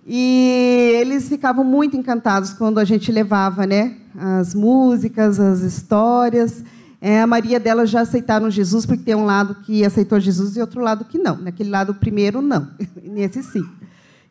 E 0.08 0.94
eles 0.96 1.28
ficavam 1.28 1.64
muito 1.64 1.98
encantados 1.98 2.54
quando 2.54 2.78
a 2.78 2.86
gente 2.86 3.12
levava 3.12 3.68
né, 3.68 3.98
as 4.18 4.56
músicas, 4.56 5.40
as 5.42 5.60
histórias. 5.60 6.64
É, 7.02 7.22
a 7.22 7.28
Maria 7.28 7.60
delas 7.60 7.90
já 7.90 8.02
aceitaram 8.02 8.50
Jesus, 8.50 8.86
porque 8.86 9.04
tem 9.04 9.16
um 9.16 9.26
lado 9.26 9.56
que 9.56 9.84
aceitou 9.84 10.20
Jesus 10.22 10.56
e 10.56 10.62
outro 10.62 10.82
lado 10.82 11.04
que 11.04 11.18
não. 11.18 11.36
Naquele 11.38 11.70
lado 11.70 11.94
primeiro, 11.94 12.42
não. 12.42 12.70
Nesse, 13.04 13.44
sim. 13.44 13.66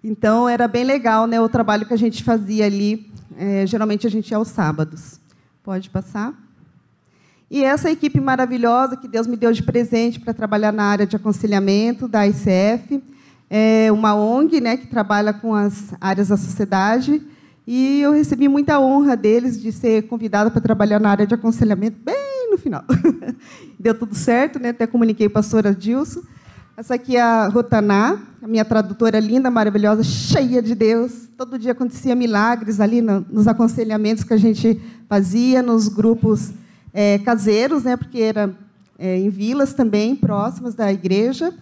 Então, 0.03 0.49
era 0.49 0.67
bem 0.67 0.85
legal 0.85 1.27
né, 1.27 1.39
o 1.39 1.51
trabalho 1.51 1.85
que 1.85 1.93
a 1.93 1.99
gente 1.99 2.25
fazia 2.25 2.65
ali. 2.65 3.13
É, 3.37 3.67
geralmente, 3.67 4.07
a 4.07 4.11
gente 4.11 4.31
ia 4.31 4.39
aos 4.39 4.49
sábados. 4.49 5.21
Pode 5.63 5.91
passar? 5.91 6.35
E 7.53 7.63
essa 7.63 7.91
equipe 7.91 8.19
maravilhosa 8.19 8.97
que 8.97 9.07
Deus 9.07 9.27
me 9.27 9.37
deu 9.37 9.53
de 9.53 9.63
presente 9.63 10.19
para 10.19 10.33
trabalhar 10.33 10.73
na 10.73 10.85
área 10.85 11.07
de 11.07 11.17
aconselhamento 11.17 12.09
da 12.09 12.27
ICF, 12.27 13.05
é 13.51 13.93
uma 13.93 14.15
ONG 14.15 14.59
né, 14.59 14.79
que 14.79 14.87
trabalha 14.87 15.35
com 15.35 15.55
as 15.55 15.93
áreas 16.01 16.29
da 16.29 16.39
sociedade. 16.39 17.21
E 17.67 18.01
eu 18.01 18.13
recebi 18.13 18.49
muita 18.49 18.81
honra 18.81 19.15
deles 19.15 19.61
de 19.61 19.71
ser 19.71 20.05
convidada 20.05 20.51
para 20.51 20.63
trabalhar 20.63 20.99
na 20.99 21.11
área 21.11 21.27
de 21.27 21.35
aconselhamento 21.35 21.99
bem 22.03 22.49
no 22.51 22.57
final. 22.57 22.85
Deu 23.79 23.93
tudo 23.99 24.15
certo, 24.15 24.59
né? 24.59 24.71
até 24.71 24.87
comuniquei 24.87 25.29
com 25.29 25.39
a 25.39 25.43
pastora 25.43 25.75
Dilson. 25.75 26.23
Essa 26.75 26.95
aqui 26.95 27.19
é 27.19 27.21
a 27.21 27.49
Rotaná, 27.49 28.19
a 28.41 28.49
minha 28.49 28.65
tradutora 28.65 29.21
linda, 29.21 29.51
maravilhosa, 29.51 30.03
cheia 30.03 30.63
de 30.63 30.75
Deus. 30.75 31.29
Todo 31.37 31.59
dia 31.59 31.73
acontecia 31.73 32.15
milagres 32.15 32.81
ali 32.81 33.03
no, 33.03 33.27
nos 33.31 33.47
aconselhamentos 33.47 34.25
que 34.25 34.33
a 34.33 34.39
gente 34.39 34.81
fazia, 35.07 35.61
nos 35.61 35.87
grupos 35.89 36.51
é, 36.93 37.19
caseiros, 37.19 37.85
né, 37.85 37.97
porque 37.97 38.19
era 38.21 38.55
é, 38.99 39.19
em 39.19 39.29
vilas 39.29 39.75
também, 39.75 40.15
próximas 40.15 40.75
da 40.75 40.93
igreja. 40.93 41.53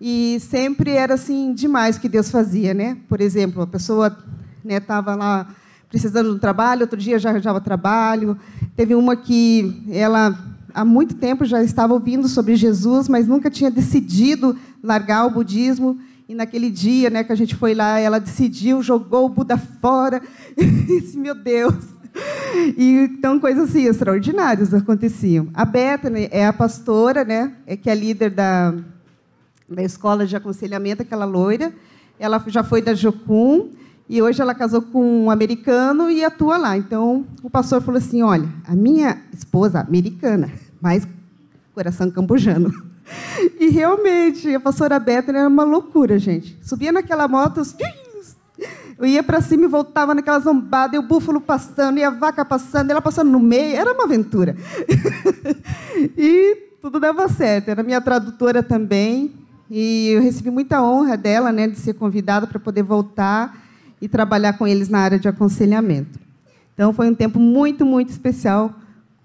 E 0.00 0.38
sempre 0.40 0.90
era 0.90 1.14
assim 1.14 1.52
demais 1.52 1.96
o 1.96 2.00
que 2.00 2.08
Deus 2.08 2.30
fazia. 2.30 2.74
Né? 2.74 2.96
Por 3.08 3.20
exemplo, 3.20 3.62
a 3.62 3.66
pessoa 3.66 4.16
estava 4.64 5.12
né, 5.12 5.16
lá 5.16 5.54
precisando 5.88 6.30
de 6.30 6.36
um 6.36 6.38
trabalho, 6.38 6.82
outro 6.82 6.98
dia 6.98 7.18
já 7.18 7.30
arranjava 7.30 7.60
trabalho. 7.60 8.36
Teve 8.76 8.94
uma 8.94 9.16
que 9.16 9.84
ela 9.90 10.38
há 10.74 10.84
muito 10.84 11.14
tempo 11.14 11.44
já 11.44 11.62
estava 11.62 11.94
ouvindo 11.94 12.28
sobre 12.28 12.56
Jesus, 12.56 13.08
mas 13.08 13.28
nunca 13.28 13.48
tinha 13.48 13.70
decidido 13.70 14.56
largar 14.82 15.24
o 15.26 15.30
budismo. 15.30 15.98
E 16.28 16.34
naquele 16.34 16.68
dia, 16.68 17.10
né, 17.10 17.22
que 17.22 17.32
a 17.32 17.36
gente 17.36 17.54
foi 17.54 17.74
lá, 17.74 18.00
ela 18.00 18.18
decidiu, 18.18 18.82
jogou 18.82 19.26
o 19.26 19.28
Buda 19.28 19.56
fora. 19.56 20.20
E 20.56 21.00
disse, 21.00 21.16
meu 21.16 21.34
Deus. 21.34 21.93
E, 22.76 23.08
então, 23.10 23.38
coisas 23.40 23.70
assim, 23.70 23.86
extraordinárias 23.86 24.72
aconteciam. 24.72 25.48
A 25.54 25.64
Bethany 25.64 26.28
é 26.30 26.46
a 26.46 26.52
pastora, 26.52 27.24
né, 27.24 27.52
é 27.66 27.76
que 27.76 27.90
é 27.90 27.94
líder 27.94 28.30
da, 28.30 28.74
da 29.68 29.82
escola 29.82 30.26
de 30.26 30.36
aconselhamento, 30.36 31.02
aquela 31.02 31.24
loira. 31.24 31.72
Ela 32.18 32.42
já 32.46 32.62
foi 32.62 32.80
da 32.80 32.94
Jocum 32.94 33.70
e 34.08 34.20
hoje 34.20 34.40
ela 34.40 34.54
casou 34.54 34.82
com 34.82 35.24
um 35.24 35.30
americano 35.30 36.10
e 36.10 36.24
atua 36.24 36.56
lá. 36.56 36.76
Então, 36.76 37.26
o 37.42 37.50
pastor 37.50 37.82
falou 37.82 37.98
assim: 37.98 38.22
Olha, 38.22 38.48
a 38.66 38.74
minha 38.74 39.22
esposa, 39.32 39.80
americana, 39.80 40.50
mas 40.80 41.06
coração 41.74 42.10
cambojano. 42.10 42.72
E 43.60 43.68
realmente, 43.68 44.54
a 44.54 44.58
pastora 44.58 44.98
Bethany 44.98 45.36
era 45.36 45.46
uma 45.46 45.62
loucura, 45.62 46.18
gente. 46.18 46.58
Subia 46.62 46.90
naquela 46.90 47.28
moto, 47.28 47.60
eu 49.04 49.08
ia 49.08 49.22
para 49.22 49.40
cima 49.40 49.64
e 49.64 49.68
voltava 49.68 50.14
naquela 50.14 50.38
zombada, 50.38 50.96
e 50.96 50.98
o 50.98 51.02
búfalo 51.02 51.40
passando, 51.40 51.98
e 51.98 52.04
a 52.04 52.10
vaca 52.10 52.44
passando, 52.44 52.88
e 52.88 52.92
ela 52.92 53.02
passando 53.02 53.30
no 53.30 53.38
meio, 53.38 53.76
era 53.76 53.92
uma 53.92 54.04
aventura. 54.04 54.56
e 56.16 56.56
tudo 56.80 56.98
dava 56.98 57.28
certo. 57.28 57.68
Era 57.68 57.82
minha 57.82 58.00
tradutora 58.00 58.62
também, 58.62 59.32
e 59.70 60.08
eu 60.08 60.22
recebi 60.22 60.50
muita 60.50 60.82
honra 60.82 61.16
dela, 61.16 61.52
né, 61.52 61.68
de 61.68 61.78
ser 61.78 61.94
convidada 61.94 62.46
para 62.46 62.58
poder 62.58 62.82
voltar 62.82 63.62
e 64.00 64.08
trabalhar 64.08 64.54
com 64.54 64.66
eles 64.66 64.88
na 64.88 65.00
área 65.00 65.18
de 65.18 65.28
aconselhamento. 65.28 66.18
Então, 66.72 66.92
foi 66.92 67.08
um 67.08 67.14
tempo 67.14 67.38
muito, 67.38 67.84
muito 67.84 68.08
especial 68.08 68.74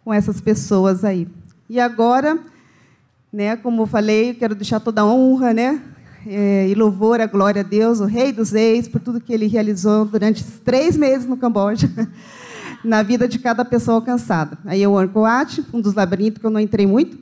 com 0.04 0.14
essas 0.14 0.42
pessoas 0.42 1.06
aí. 1.06 1.28
E 1.70 1.80
agora, 1.80 2.38
né, 3.32 3.56
como 3.56 3.84
eu 3.84 3.88
falei, 3.88 4.34
quero 4.34 4.56
deixar 4.56 4.80
toda 4.80 5.02
a 5.02 5.06
honra 5.06 5.54
né, 5.54 5.82
é, 6.26 6.68
e 6.68 6.76
louvor, 6.76 7.22
a 7.22 7.26
glória 7.26 7.62
a 7.62 7.64
Deus, 7.64 8.00
o 8.00 8.06
Rei 8.06 8.32
dos 8.32 8.52
Reis, 8.52 8.88
por 8.88 9.00
tudo 9.00 9.22
que 9.22 9.34
ele 9.34 9.48
realizou 9.48 10.06
durante 10.06 10.44
três 10.44 10.98
meses 10.98 11.28
no 11.28 11.38
Camboja, 11.38 11.90
na 12.84 13.04
vida 13.04 13.28
de 13.28 13.40
cada 13.40 13.64
pessoa 13.64 13.96
alcançada. 13.96 14.58
Aí 14.66 14.84
Angkor 14.84 15.24
Wat, 15.24 15.66
um 15.74 15.82
dos 15.82 15.94
labirintos 15.94 16.40
que 16.40 16.46
eu 16.46 16.52
não 16.52 16.60
entrei 16.60 16.86
muito, 16.86 17.18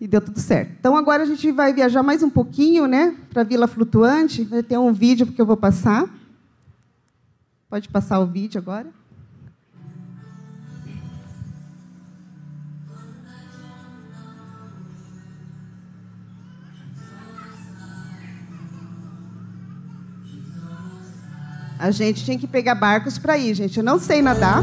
e 0.00 0.06
deu 0.06 0.20
tudo 0.20 0.38
certo. 0.38 0.72
Então, 0.78 0.96
agora 0.96 1.22
a 1.22 1.26
gente 1.26 1.50
vai 1.50 1.72
viajar 1.72 2.02
mais 2.02 2.22
um 2.22 2.30
pouquinho 2.30 2.86
né, 2.86 3.16
para 3.30 3.42
a 3.42 3.44
Vila 3.44 3.66
Flutuante. 3.66 4.44
Vai 4.44 4.62
ter 4.62 4.76
um 4.76 4.92
vídeo 4.92 5.26
que 5.26 5.40
eu 5.40 5.46
vou 5.46 5.56
passar. 5.56 6.08
Pode 7.68 7.88
passar 7.88 8.20
o 8.20 8.26
vídeo 8.26 8.58
agora. 8.58 8.86
A 21.86 21.92
gente 21.92 22.24
tinha 22.24 22.36
que 22.36 22.48
pegar 22.48 22.74
barcos 22.74 23.16
para 23.16 23.38
ir, 23.38 23.54
gente. 23.54 23.78
Eu 23.78 23.84
não 23.84 23.96
sei 23.96 24.20
nadar. 24.20 24.60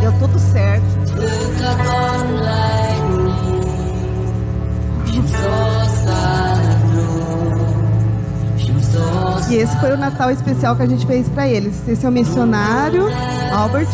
Deu 0.00 0.12
tudo 0.18 0.36
certo. 0.36 0.84
E 9.48 9.54
esse 9.54 9.78
foi 9.78 9.92
o 9.92 9.96
Natal 9.96 10.32
especial 10.32 10.74
que 10.74 10.82
a 10.82 10.86
gente 10.86 11.06
fez 11.06 11.28
para 11.28 11.46
eles. 11.46 11.86
Esse 11.86 12.04
é 12.04 12.08
o 12.08 12.12
missionário, 12.12 13.04
Albert, 13.52 13.86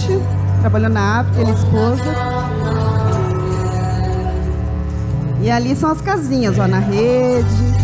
trabalhou 0.62 0.88
na 0.88 1.20
África, 1.20 1.42
ele 1.42 1.50
é 1.50 1.54
esposa. 1.54 2.04
E 5.42 5.50
ali 5.50 5.76
são 5.76 5.90
as 5.90 6.00
casinhas, 6.00 6.58
ó, 6.58 6.66
na 6.66 6.78
rede. 6.78 7.83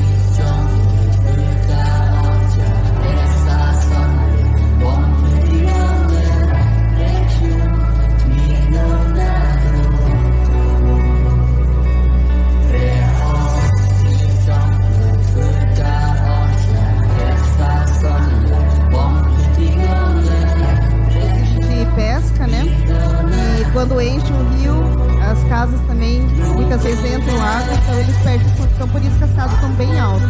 Quando 23.80 23.98
enche 24.02 24.30
o 24.30 24.58
rio, 24.58 24.74
as 25.22 25.42
casas 25.44 25.80
também 25.86 26.20
muitas 26.54 26.82
vezes 26.82 27.02
entram 27.02 27.42
água, 27.42 27.72
então 27.72 27.94
eles 27.98 28.16
perdem. 28.18 28.46
Então 28.74 28.86
por 28.86 29.00
isso 29.00 29.16
que 29.16 29.24
as 29.24 29.32
casas 29.32 29.54
estão 29.54 29.70
bem 29.70 29.98
altas. 29.98 30.28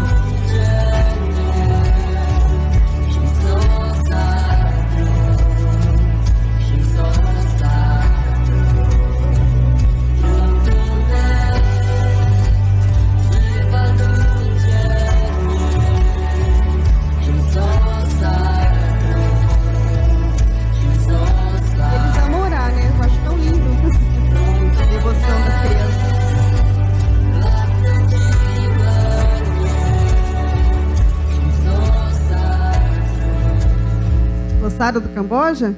Do 34.99 35.09
Camboja? 35.15 35.73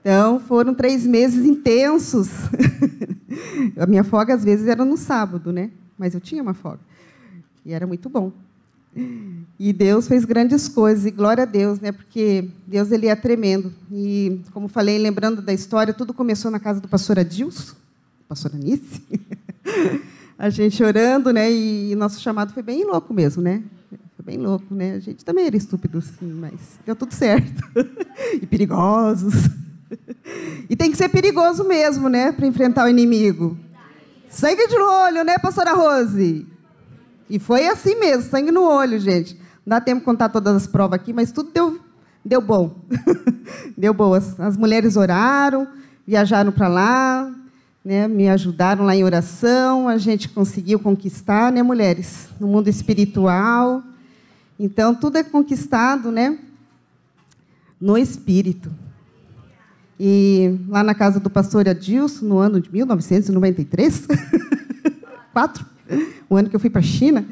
Então, 0.00 0.40
foram 0.40 0.74
três 0.74 1.06
meses 1.06 1.44
intensos. 1.44 2.28
A 3.78 3.86
minha 3.86 4.02
folga, 4.02 4.34
às 4.34 4.42
vezes, 4.42 4.66
era 4.66 4.84
no 4.84 4.96
sábado, 4.96 5.52
né? 5.52 5.70
Mas 5.96 6.14
eu 6.14 6.20
tinha 6.20 6.42
uma 6.42 6.54
folga. 6.54 6.80
E 7.64 7.72
era 7.72 7.86
muito 7.86 8.08
bom. 8.08 8.32
E 9.58 9.72
Deus 9.72 10.08
fez 10.08 10.24
grandes 10.24 10.66
coisas, 10.66 11.06
e 11.06 11.10
glória 11.10 11.42
a 11.42 11.46
Deus, 11.46 11.78
né? 11.78 11.92
Porque 11.92 12.48
Deus 12.66 12.90
ele 12.90 13.06
é 13.06 13.14
tremendo. 13.14 13.72
E, 13.92 14.40
como 14.52 14.66
falei, 14.66 14.98
lembrando 14.98 15.40
da 15.40 15.52
história, 15.52 15.94
tudo 15.94 16.12
começou 16.12 16.50
na 16.50 16.58
casa 16.58 16.80
do 16.80 16.88
pastor 16.88 17.18
Adilson, 17.18 17.76
pastor 18.28 18.52
Anice. 18.54 19.02
A 20.36 20.48
gente 20.48 20.82
orando, 20.82 21.32
né? 21.32 21.52
E 21.52 21.94
nosso 21.94 22.18
chamado 22.18 22.52
foi 22.52 22.62
bem 22.62 22.84
louco 22.84 23.12
mesmo, 23.14 23.42
né? 23.42 23.62
Bem 24.22 24.38
louco, 24.38 24.74
né? 24.74 24.94
A 24.94 25.00
gente 25.00 25.24
também 25.24 25.46
era 25.46 25.56
estúpido, 25.56 26.00
sim, 26.00 26.32
mas 26.32 26.78
deu 26.84 26.96
tudo 26.96 27.12
certo. 27.14 27.62
e 28.40 28.46
perigosos. 28.46 29.34
e 30.68 30.76
tem 30.76 30.90
que 30.90 30.96
ser 30.96 31.08
perigoso 31.08 31.64
mesmo, 31.64 32.08
né? 32.08 32.32
Para 32.32 32.46
enfrentar 32.46 32.84
o 32.84 32.88
inimigo. 32.88 33.56
Sangue 34.28 34.68
de 34.68 34.76
olho, 34.76 35.24
né, 35.24 35.38
pastora 35.38 35.72
Rose? 35.72 36.46
E 37.28 37.38
foi 37.38 37.66
assim 37.66 37.98
mesmo, 37.98 38.30
sangue 38.30 38.50
no 38.50 38.62
olho, 38.62 38.98
gente. 38.98 39.34
Não 39.66 39.76
dá 39.76 39.80
tempo 39.80 40.00
de 40.00 40.04
contar 40.04 40.28
todas 40.28 40.54
as 40.54 40.66
provas 40.66 41.00
aqui, 41.00 41.12
mas 41.12 41.32
tudo 41.32 41.50
deu, 41.52 41.80
deu 42.24 42.40
bom. 42.40 42.76
deu 43.76 43.92
boas. 43.92 44.38
As 44.38 44.56
mulheres 44.56 44.96
oraram, 44.96 45.66
viajaram 46.06 46.52
para 46.52 46.68
lá, 46.68 47.32
né, 47.84 48.06
me 48.06 48.28
ajudaram 48.28 48.84
lá 48.84 48.94
em 48.94 49.04
oração, 49.04 49.88
a 49.88 49.96
gente 49.96 50.28
conseguiu 50.28 50.78
conquistar, 50.78 51.50
né, 51.50 51.62
mulheres, 51.62 52.28
no 52.38 52.46
mundo 52.46 52.68
espiritual. 52.68 53.82
Então, 54.62 54.94
tudo 54.94 55.16
é 55.16 55.22
conquistado 55.22 56.12
né, 56.12 56.38
no 57.80 57.96
espírito. 57.96 58.70
E 59.98 60.54
lá 60.68 60.84
na 60.84 60.94
casa 60.94 61.18
do 61.18 61.30
pastor 61.30 61.66
Adilson, 61.66 62.26
no 62.26 62.38
ano 62.38 62.60
de 62.60 62.70
1993, 62.70 64.06
quatro, 65.32 65.64
o 66.28 66.36
ano 66.36 66.50
que 66.50 66.54
eu 66.54 66.60
fui 66.60 66.68
para 66.68 66.80
a 66.80 66.84
China, 66.84 67.24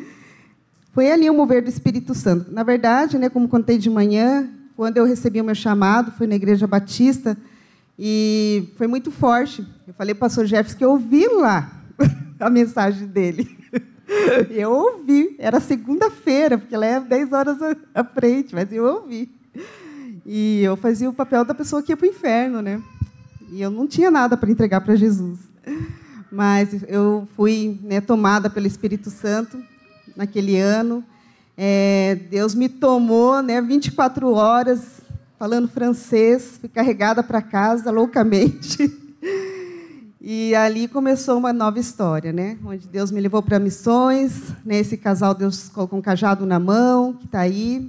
foi 0.94 1.12
ali 1.12 1.28
o 1.28 1.34
mover 1.34 1.62
do 1.62 1.68
Espírito 1.68 2.14
Santo. 2.14 2.50
Na 2.50 2.62
verdade, 2.62 3.18
né, 3.18 3.28
como 3.28 3.46
contei 3.46 3.76
de 3.76 3.90
manhã, 3.90 4.48
quando 4.74 4.96
eu 4.96 5.04
recebi 5.04 5.38
o 5.38 5.44
meu 5.44 5.54
chamado, 5.54 6.12
foi 6.12 6.26
na 6.26 6.34
Igreja 6.34 6.66
Batista, 6.66 7.36
e 7.98 8.72
foi 8.76 8.86
muito 8.86 9.10
forte. 9.10 9.62
Eu 9.86 9.92
falei 9.92 10.14
para 10.14 10.26
o 10.26 10.30
pastor 10.30 10.46
Jefferson 10.46 10.78
que 10.78 10.84
eu 10.84 10.92
ouvi 10.92 11.28
lá 11.28 11.70
a 12.40 12.48
mensagem 12.48 13.06
dele. 13.06 13.57
Eu 14.50 14.72
ouvi, 14.72 15.36
era 15.38 15.60
segunda-feira, 15.60 16.58
porque 16.58 16.74
ela 16.74 16.86
é 16.86 17.00
10 17.00 17.32
horas 17.32 17.58
à 17.94 18.02
frente, 18.02 18.54
mas 18.54 18.72
eu 18.72 18.84
ouvi. 18.84 19.30
E 20.24 20.62
eu 20.62 20.76
fazia 20.76 21.08
o 21.08 21.12
papel 21.12 21.44
da 21.44 21.54
pessoa 21.54 21.82
que 21.82 21.92
ia 21.92 21.96
para 21.96 22.06
o 22.06 22.10
inferno, 22.10 22.62
né? 22.62 22.82
E 23.50 23.60
eu 23.60 23.70
não 23.70 23.86
tinha 23.86 24.10
nada 24.10 24.36
para 24.36 24.50
entregar 24.50 24.80
para 24.80 24.96
Jesus. 24.96 25.38
Mas 26.30 26.84
eu 26.86 27.26
fui 27.36 27.78
né, 27.82 28.00
tomada 28.00 28.50
pelo 28.50 28.66
Espírito 28.66 29.10
Santo 29.10 29.62
naquele 30.16 30.58
ano. 30.58 31.02
É, 31.56 32.18
Deus 32.30 32.54
me 32.54 32.68
tomou 32.68 33.42
né, 33.42 33.60
24 33.60 34.32
horas 34.32 35.00
falando 35.38 35.68
francês, 35.68 36.58
fui 36.60 36.68
carregada 36.68 37.22
para 37.22 37.40
casa 37.40 37.90
loucamente. 37.90 38.90
E 40.20 40.52
ali 40.56 40.88
começou 40.88 41.38
uma 41.38 41.52
nova 41.52 41.78
história, 41.78 42.32
né? 42.32 42.58
Onde 42.64 42.88
Deus 42.88 43.12
me 43.12 43.20
levou 43.20 43.40
para 43.40 43.60
missões, 43.60 44.52
né? 44.64 44.78
Esse 44.78 44.96
casal 44.96 45.32
Deus 45.32 45.68
colocou 45.68 45.96
um 45.96 46.02
cajado 46.02 46.44
na 46.44 46.58
mão, 46.58 47.12
que 47.12 47.26
está 47.26 47.38
aí, 47.38 47.88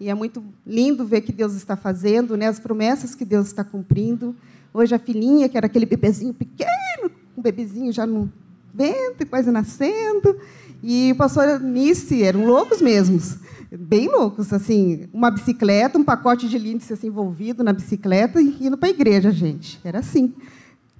e 0.00 0.08
é 0.08 0.14
muito 0.14 0.42
lindo 0.66 1.04
ver 1.04 1.20
que 1.20 1.30
Deus 1.30 1.54
está 1.54 1.76
fazendo, 1.76 2.36
né? 2.36 2.48
As 2.48 2.58
promessas 2.58 3.14
que 3.14 3.24
Deus 3.24 3.46
está 3.46 3.62
cumprindo. 3.62 4.34
Hoje 4.74 4.92
a 4.92 4.98
filhinha, 4.98 5.48
que 5.48 5.56
era 5.56 5.66
aquele 5.66 5.86
bebezinho 5.86 6.34
pequeno, 6.34 7.12
um 7.36 7.42
bebezinho 7.42 7.92
já 7.92 8.04
no 8.04 8.28
ventre, 8.74 9.24
quase 9.24 9.50
nascendo, 9.50 10.36
e 10.82 11.12
o 11.12 11.16
pastor 11.16 11.60
Nice 11.60 12.22
eram 12.22 12.44
loucos 12.44 12.82
mesmos, 12.82 13.36
bem 13.70 14.08
loucos, 14.08 14.52
assim, 14.52 15.08
uma 15.12 15.30
bicicleta, 15.30 15.98
um 15.98 16.04
pacote 16.04 16.48
de 16.48 16.58
lince 16.58 16.92
assim, 16.92 17.06
envolvido 17.06 17.62
na 17.62 17.72
bicicleta 17.72 18.40
e 18.40 18.66
indo 18.66 18.76
para 18.76 18.88
a 18.88 18.92
igreja, 18.92 19.30
gente. 19.30 19.80
Era 19.84 20.00
assim 20.00 20.34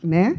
né? 0.03 0.37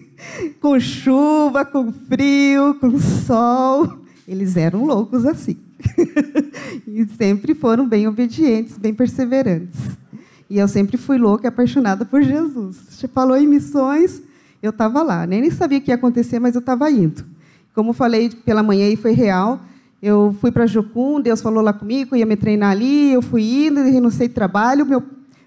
com 0.60 0.78
chuva, 0.78 1.64
com 1.64 1.92
frio, 1.92 2.74
com 2.74 2.98
sol. 2.98 3.98
Eles 4.26 4.56
eram 4.56 4.84
loucos 4.84 5.24
assim. 5.26 5.56
e 6.86 7.06
sempre 7.16 7.54
foram 7.54 7.88
bem 7.88 8.06
obedientes, 8.06 8.78
bem 8.78 8.94
perseverantes. 8.94 9.80
E 10.48 10.58
eu 10.58 10.68
sempre 10.68 10.96
fui 10.96 11.18
louca 11.18 11.46
e 11.46 11.48
apaixonada 11.48 12.04
por 12.04 12.22
Jesus. 12.22 12.76
Você 12.90 13.08
falou 13.08 13.36
em 13.36 13.46
missões, 13.46 14.22
eu 14.62 14.70
estava 14.70 15.02
lá. 15.02 15.26
Nem 15.26 15.50
sabia 15.50 15.78
o 15.78 15.80
que 15.80 15.90
ia 15.90 15.94
acontecer, 15.94 16.38
mas 16.38 16.54
eu 16.54 16.60
estava 16.60 16.90
indo. 16.90 17.24
Como 17.74 17.92
falei 17.92 18.30
pela 18.30 18.62
manhã 18.62 18.88
e 18.88 18.96
foi 18.96 19.12
real, 19.12 19.60
eu 20.02 20.36
fui 20.40 20.52
para 20.52 20.66
Jocum, 20.66 21.20
Deus 21.20 21.40
falou 21.40 21.62
lá 21.62 21.72
comigo, 21.72 22.14
ia 22.14 22.26
me 22.26 22.36
treinar 22.36 22.72
ali, 22.72 23.12
eu 23.12 23.22
fui 23.22 23.66
indo, 23.66 23.82
renunciei 23.82 24.28
trabalho, 24.28 24.84
meu 24.84 25.02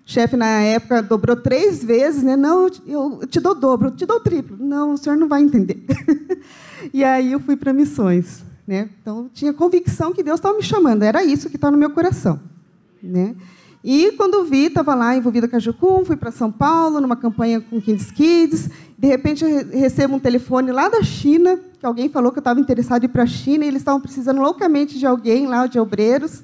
chefe 0.05 0.37
na 0.37 0.61
época 0.61 1.01
dobrou 1.01 1.35
três 1.35 1.83
vezes, 1.83 2.23
né? 2.23 2.35
Não, 2.35 2.69
eu 2.85 3.27
te 3.27 3.39
dou 3.39 3.55
dobro, 3.55 3.87
eu 3.87 3.91
te 3.91 4.05
dou 4.05 4.19
triplo. 4.19 4.55
Não, 4.59 4.93
o 4.93 4.97
senhor 4.97 5.17
não 5.17 5.27
vai 5.27 5.41
entender. 5.41 5.83
e 6.93 7.03
aí 7.03 7.31
eu 7.31 7.39
fui 7.39 7.57
para 7.57 7.73
missões, 7.73 8.43
né? 8.67 8.89
Então 9.01 9.29
tinha 9.33 9.51
convicção 9.51 10.13
que 10.13 10.23
Deus 10.23 10.39
estava 10.39 10.55
me 10.55 10.63
chamando. 10.63 11.03
Era 11.03 11.23
isso 11.23 11.49
que 11.49 11.55
estava 11.55 11.71
no 11.71 11.77
meu 11.77 11.89
coração, 11.89 12.39
né? 13.01 13.35
E 13.87 14.13
quando 14.13 14.43
vi, 14.45 14.65
estava 14.65 14.95
lá 14.95 15.15
envolvida 15.15 15.47
com 15.47 15.55
a 15.55 15.59
Jucum, 15.59 16.03
fui 16.03 16.15
para 16.15 16.31
São 16.31 16.51
Paulo 16.51 16.99
numa 16.99 17.15
campanha 17.15 17.61
com 17.61 17.79
Kids 17.79 18.09
Kids. 18.09 18.69
De 18.97 19.07
repente 19.07 19.45
recebo 19.45 20.15
um 20.15 20.19
telefone 20.19 20.71
lá 20.71 20.89
da 20.89 21.03
China, 21.03 21.59
que 21.79 21.85
alguém 21.85 22.09
falou 22.09 22.31
que 22.31 22.39
eu 22.39 22.41
estava 22.41 22.59
interessado 22.59 23.03
em 23.03 23.05
ir 23.05 23.09
para 23.09 23.21
a 23.21 23.27
China 23.27 23.63
e 23.63 23.67
eles 23.67 23.81
estavam 23.81 24.01
precisando 24.01 24.41
loucamente 24.41 24.97
de 24.97 25.05
alguém 25.05 25.45
lá, 25.45 25.67
de 25.67 25.79
obreiros. 25.79 26.43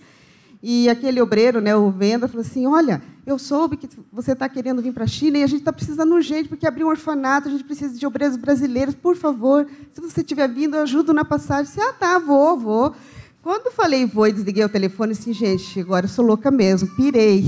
E 0.64 0.88
aquele 0.90 1.20
obreiro, 1.20 1.60
né, 1.60 1.76
o 1.76 1.90
venda, 1.90 2.28
falou 2.28 2.42
assim: 2.42 2.68
Olha, 2.68 3.02
eu 3.26 3.40
soube 3.40 3.78
que 3.78 3.90
você 4.12 4.34
está 4.34 4.48
querendo 4.48 4.82
vir 4.82 4.94
para 4.94 5.06
a 5.06 5.08
China 5.08 5.40
e 5.40 5.44
a 5.44 5.48
gente 5.48 5.60
está 5.60 5.74
precisando 5.74 6.14
urgente, 6.14 6.50
porque 6.50 6.68
abriu 6.68 6.88
um 6.88 6.90
orfanato, 6.90 7.48
a 7.48 7.52
gente 7.52 7.64
precisa 7.64 7.98
de 7.98 8.06
obreiros 8.06 8.38
brasileiros, 8.38 8.94
por 8.94 9.16
favor, 9.16 9.68
se 9.92 10.02
você 10.02 10.22
estiver 10.22 10.48
vindo, 10.48 10.76
eu 10.76 10.84
ajudo 10.84 11.14
na 11.14 11.26
passagem. 11.26 11.66
Disse, 11.66 11.82
ah, 11.82 11.94
tá, 11.94 12.20
vou, 12.20 12.58
vou. 12.58 12.96
Quando 13.42 13.72
falei 13.72 14.06
vou 14.06 14.28
e 14.28 14.32
desliguei 14.32 14.64
o 14.64 14.70
telefone, 14.70 15.14
assim, 15.14 15.34
gente, 15.34 15.80
agora 15.80 16.06
eu 16.06 16.10
sou 16.10 16.24
louca 16.24 16.52
mesmo, 16.52 16.88
pirei. 16.96 17.44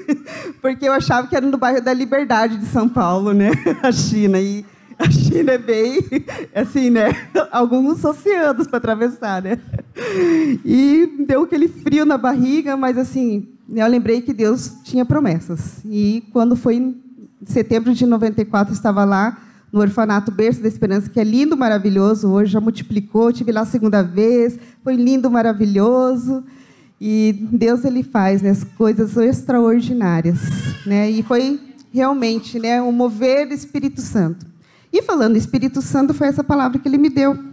porque 0.60 0.86
eu 0.86 0.92
achava 0.92 1.26
que 1.26 1.34
era 1.34 1.46
no 1.46 1.56
bairro 1.56 1.80
da 1.80 1.94
Liberdade 1.94 2.58
de 2.58 2.66
São 2.66 2.86
Paulo, 2.86 3.32
né, 3.32 3.50
a 3.82 3.90
China. 3.90 4.38
E 4.38 4.66
a 4.98 5.10
China 5.10 5.52
é 5.52 5.58
bem, 5.58 5.98
assim, 6.54 6.90
né? 6.90 7.08
Alguns 7.50 8.04
oceanos 8.04 8.66
para 8.66 8.76
atravessar, 8.76 9.40
né? 9.40 9.58
E 10.64 11.24
deu 11.26 11.42
aquele 11.42 11.68
frio 11.68 12.04
na 12.04 12.16
barriga, 12.16 12.76
mas 12.76 12.96
assim, 12.96 13.48
eu 13.72 13.86
lembrei 13.86 14.20
que 14.20 14.32
Deus 14.32 14.72
tinha 14.84 15.04
promessas. 15.04 15.80
E 15.84 16.24
quando 16.32 16.56
foi 16.56 16.76
em 16.76 17.00
setembro 17.44 17.94
de 17.94 18.06
94, 18.06 18.72
eu 18.72 18.76
estava 18.76 19.04
lá 19.04 19.38
no 19.72 19.80
orfanato 19.80 20.32
Berço 20.32 20.60
da 20.60 20.68
Esperança, 20.68 21.08
que 21.08 21.20
é 21.20 21.24
lindo, 21.24 21.56
maravilhoso. 21.56 22.28
Hoje 22.28 22.52
já 22.52 22.60
multiplicou, 22.60 23.32
tive 23.32 23.52
lá 23.52 23.60
a 23.60 23.66
segunda 23.66 24.02
vez, 24.02 24.58
foi 24.82 24.96
lindo, 24.96 25.30
maravilhoso. 25.30 26.44
E 27.00 27.48
Deus 27.52 27.84
ele 27.84 28.02
faz 28.02 28.42
né, 28.42 28.50
as 28.50 28.64
coisas 28.64 29.16
extraordinárias, 29.16 30.40
né? 30.84 31.10
E 31.10 31.22
foi 31.22 31.58
realmente, 31.92 32.58
né, 32.58 32.80
um 32.82 32.92
mover 32.92 33.48
do 33.48 33.54
Espírito 33.54 34.00
Santo. 34.00 34.46
E 34.92 35.00
falando 35.02 35.36
Espírito 35.36 35.80
Santo, 35.80 36.12
foi 36.12 36.26
essa 36.26 36.42
palavra 36.44 36.78
que 36.78 36.88
ele 36.88 36.98
me 36.98 37.08
deu. 37.08 37.49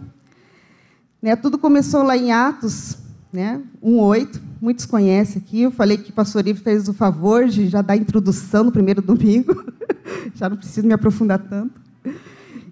Né, 1.20 1.34
tudo 1.34 1.58
começou 1.58 2.02
lá 2.02 2.16
em 2.16 2.30
Atos 2.30 2.98
né, 3.32 3.60
1,8. 3.82 4.40
Muitos 4.60 4.86
conhecem 4.86 5.42
aqui. 5.42 5.62
Eu 5.62 5.70
falei 5.70 5.96
que 5.96 6.10
o 6.10 6.14
pastor 6.14 6.46
Ivo 6.46 6.62
fez 6.62 6.88
o 6.88 6.92
favor 6.92 7.46
de 7.46 7.68
já 7.68 7.82
dar 7.82 7.94
a 7.94 7.96
introdução 7.96 8.64
no 8.64 8.72
primeiro 8.72 9.02
domingo. 9.02 9.64
já 10.34 10.48
não 10.48 10.56
preciso 10.56 10.86
me 10.86 10.92
aprofundar 10.92 11.38
tanto. 11.38 11.80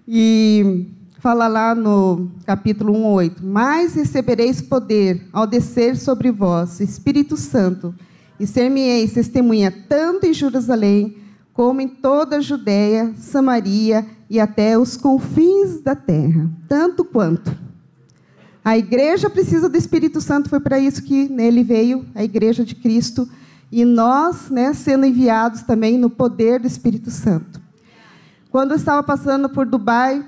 E 0.07 0.87
fala 1.19 1.47
lá 1.47 1.75
no 1.75 2.31
capítulo 2.45 2.93
1,8: 2.93 3.35
Mas 3.41 3.95
recebereis 3.95 4.61
poder 4.61 5.27
ao 5.31 5.45
descer 5.45 5.97
sobre 5.97 6.31
vós 6.31 6.79
Espírito 6.79 7.37
Santo, 7.37 7.93
e 8.39 8.47
ser-me-eis 8.47 9.13
testemunha 9.13 9.71
tanto 9.89 10.25
em 10.25 10.33
Jerusalém, 10.33 11.17
como 11.53 11.81
em 11.81 11.87
toda 11.87 12.37
a 12.37 12.41
Judéia, 12.41 13.13
Samaria 13.17 14.05
e 14.29 14.39
até 14.39 14.77
os 14.77 14.95
confins 14.95 15.81
da 15.81 15.95
terra, 15.95 16.49
tanto 16.67 17.03
quanto. 17.03 17.66
A 18.67 18.77
igreja 18.77 19.29
precisa 19.29 19.69
do 19.69 19.77
Espírito 19.77 20.19
Santo, 20.19 20.49
foi 20.49 20.59
para 20.59 20.77
isso 20.77 21.01
que 21.01 21.29
nele 21.29 21.63
veio 21.63 22.05
a 22.13 22.21
igreja 22.21 22.65
de 22.65 22.75
Cristo, 22.75 23.25
e 23.71 23.85
nós, 23.85 24.49
né, 24.49 24.73
sendo 24.73 25.05
enviados 25.05 25.61
também 25.61 25.97
no 25.97 26.09
poder 26.09 26.59
do 26.59 26.67
Espírito 26.67 27.09
Santo. 27.09 27.61
Quando 28.51 28.71
eu 28.71 28.75
estava 28.75 29.01
passando 29.01 29.47
por 29.47 29.65
Dubai, 29.65 30.21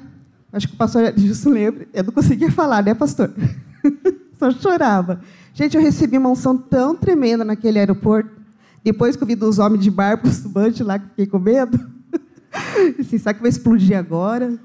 acho 0.54 0.70
que 0.70 0.74
o 0.74 0.78
pastor 0.78 1.04
Edilson 1.12 1.50
lembra, 1.50 1.86
eu 1.94 2.02
não 2.02 2.14
conseguia 2.14 2.50
falar, 2.50 2.82
né, 2.82 2.94
pastor? 2.94 3.30
Só 4.40 4.50
chorava. 4.52 5.20
Gente, 5.54 5.76
eu 5.76 5.84
recebi 5.84 6.18
uma 6.18 6.30
unção 6.30 6.58
tão 6.58 6.96
tremenda 6.96 7.44
naquele 7.44 7.78
aeroporto, 7.78 8.32
depois 8.82 9.18
que 9.18 9.24
eu 9.24 9.28
vi 9.28 9.36
dos 9.36 9.60
homens 9.60 9.84
de 9.84 9.92
barco, 9.92 10.26
estubante 10.32 10.82
lá, 10.82 10.98
que 10.98 11.10
fiquei 11.10 11.28
com 11.28 11.40
medo. 11.40 11.78
Será 13.04 13.34
que 13.34 13.42
vai 13.42 13.50
explodir 13.50 13.98
agora? 13.98 14.58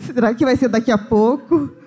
Será 0.00 0.34
que 0.34 0.44
vai 0.44 0.56
ser 0.56 0.66
daqui 0.66 0.90
a 0.90 0.98
pouco? 0.98 1.77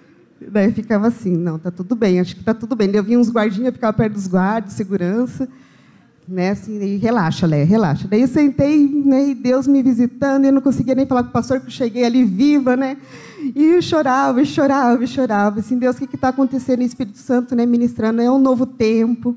Daí 0.49 0.71
ficava 0.71 1.07
assim, 1.07 1.35
não, 1.37 1.59
tá 1.59 1.69
tudo 1.69 1.95
bem, 1.95 2.19
acho 2.19 2.35
que 2.35 2.43
tá 2.43 2.53
tudo 2.53 2.75
bem. 2.75 2.89
Eu 2.91 3.03
vinha 3.03 3.19
uns 3.19 3.29
guardinhas, 3.29 3.73
ficava 3.73 3.93
perto 3.93 4.13
dos 4.13 4.27
guardas, 4.27 4.73
segurança, 4.73 5.47
né, 6.27 6.51
assim, 6.51 6.81
e 6.81 6.97
relaxa, 6.97 7.45
Lé, 7.45 7.63
relaxa. 7.63 8.07
Daí 8.07 8.21
eu 8.21 8.27
sentei, 8.27 8.87
né, 8.87 9.29
e 9.29 9.35
Deus 9.35 9.67
me 9.67 9.83
visitando, 9.83 10.45
e 10.45 10.47
eu 10.47 10.53
não 10.53 10.61
conseguia 10.61 10.95
nem 10.95 11.05
falar 11.05 11.23
com 11.23 11.29
o 11.29 11.33
pastor, 11.33 11.59
que 11.59 11.67
eu 11.67 11.71
cheguei 11.71 12.05
ali 12.05 12.23
viva, 12.23 12.75
né, 12.75 12.97
e 13.55 13.65
eu 13.65 13.81
chorava, 13.81 14.41
e 14.41 14.45
chorava, 14.45 15.03
e 15.03 15.07
chorava, 15.07 15.59
assim, 15.59 15.77
Deus, 15.77 15.97
o 15.97 16.07
que 16.07 16.15
está 16.15 16.29
acontecendo? 16.29 16.79
O 16.79 16.83
Espírito 16.83 17.17
Santo, 17.17 17.55
né, 17.55 17.65
ministrando, 17.65 18.21
é 18.21 18.31
um 18.31 18.39
novo 18.39 18.65
tempo, 18.65 19.35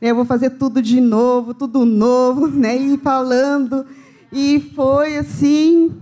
né, 0.00 0.10
eu 0.10 0.14
vou 0.14 0.24
fazer 0.24 0.50
tudo 0.50 0.80
de 0.80 1.00
novo, 1.00 1.52
tudo 1.52 1.84
novo, 1.84 2.46
né, 2.46 2.76
e 2.76 2.96
falando, 2.98 3.84
e 4.32 4.60
foi 4.74 5.16
assim 5.16 5.92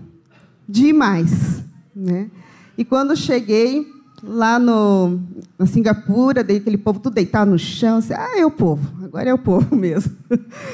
demais, 0.69 1.63
né? 1.95 2.29
E 2.77 2.85
quando 2.85 3.17
cheguei 3.17 3.87
lá 4.27 4.59
no 4.59 5.21
na 5.59 5.67
Singapura, 5.67 6.43
daí 6.43 6.57
aquele 6.57 6.79
povo 6.79 6.99
tudo 6.99 7.15
deitado 7.15 7.51
no 7.51 7.59
chão, 7.59 7.99
assim, 7.99 8.15
ah, 8.15 8.39
é 8.39 8.45
o 8.45 8.51
povo, 8.51 9.05
agora 9.05 9.31
é 9.31 9.35
o 9.35 9.39
povo 9.39 9.75
mesmo. 9.77 10.17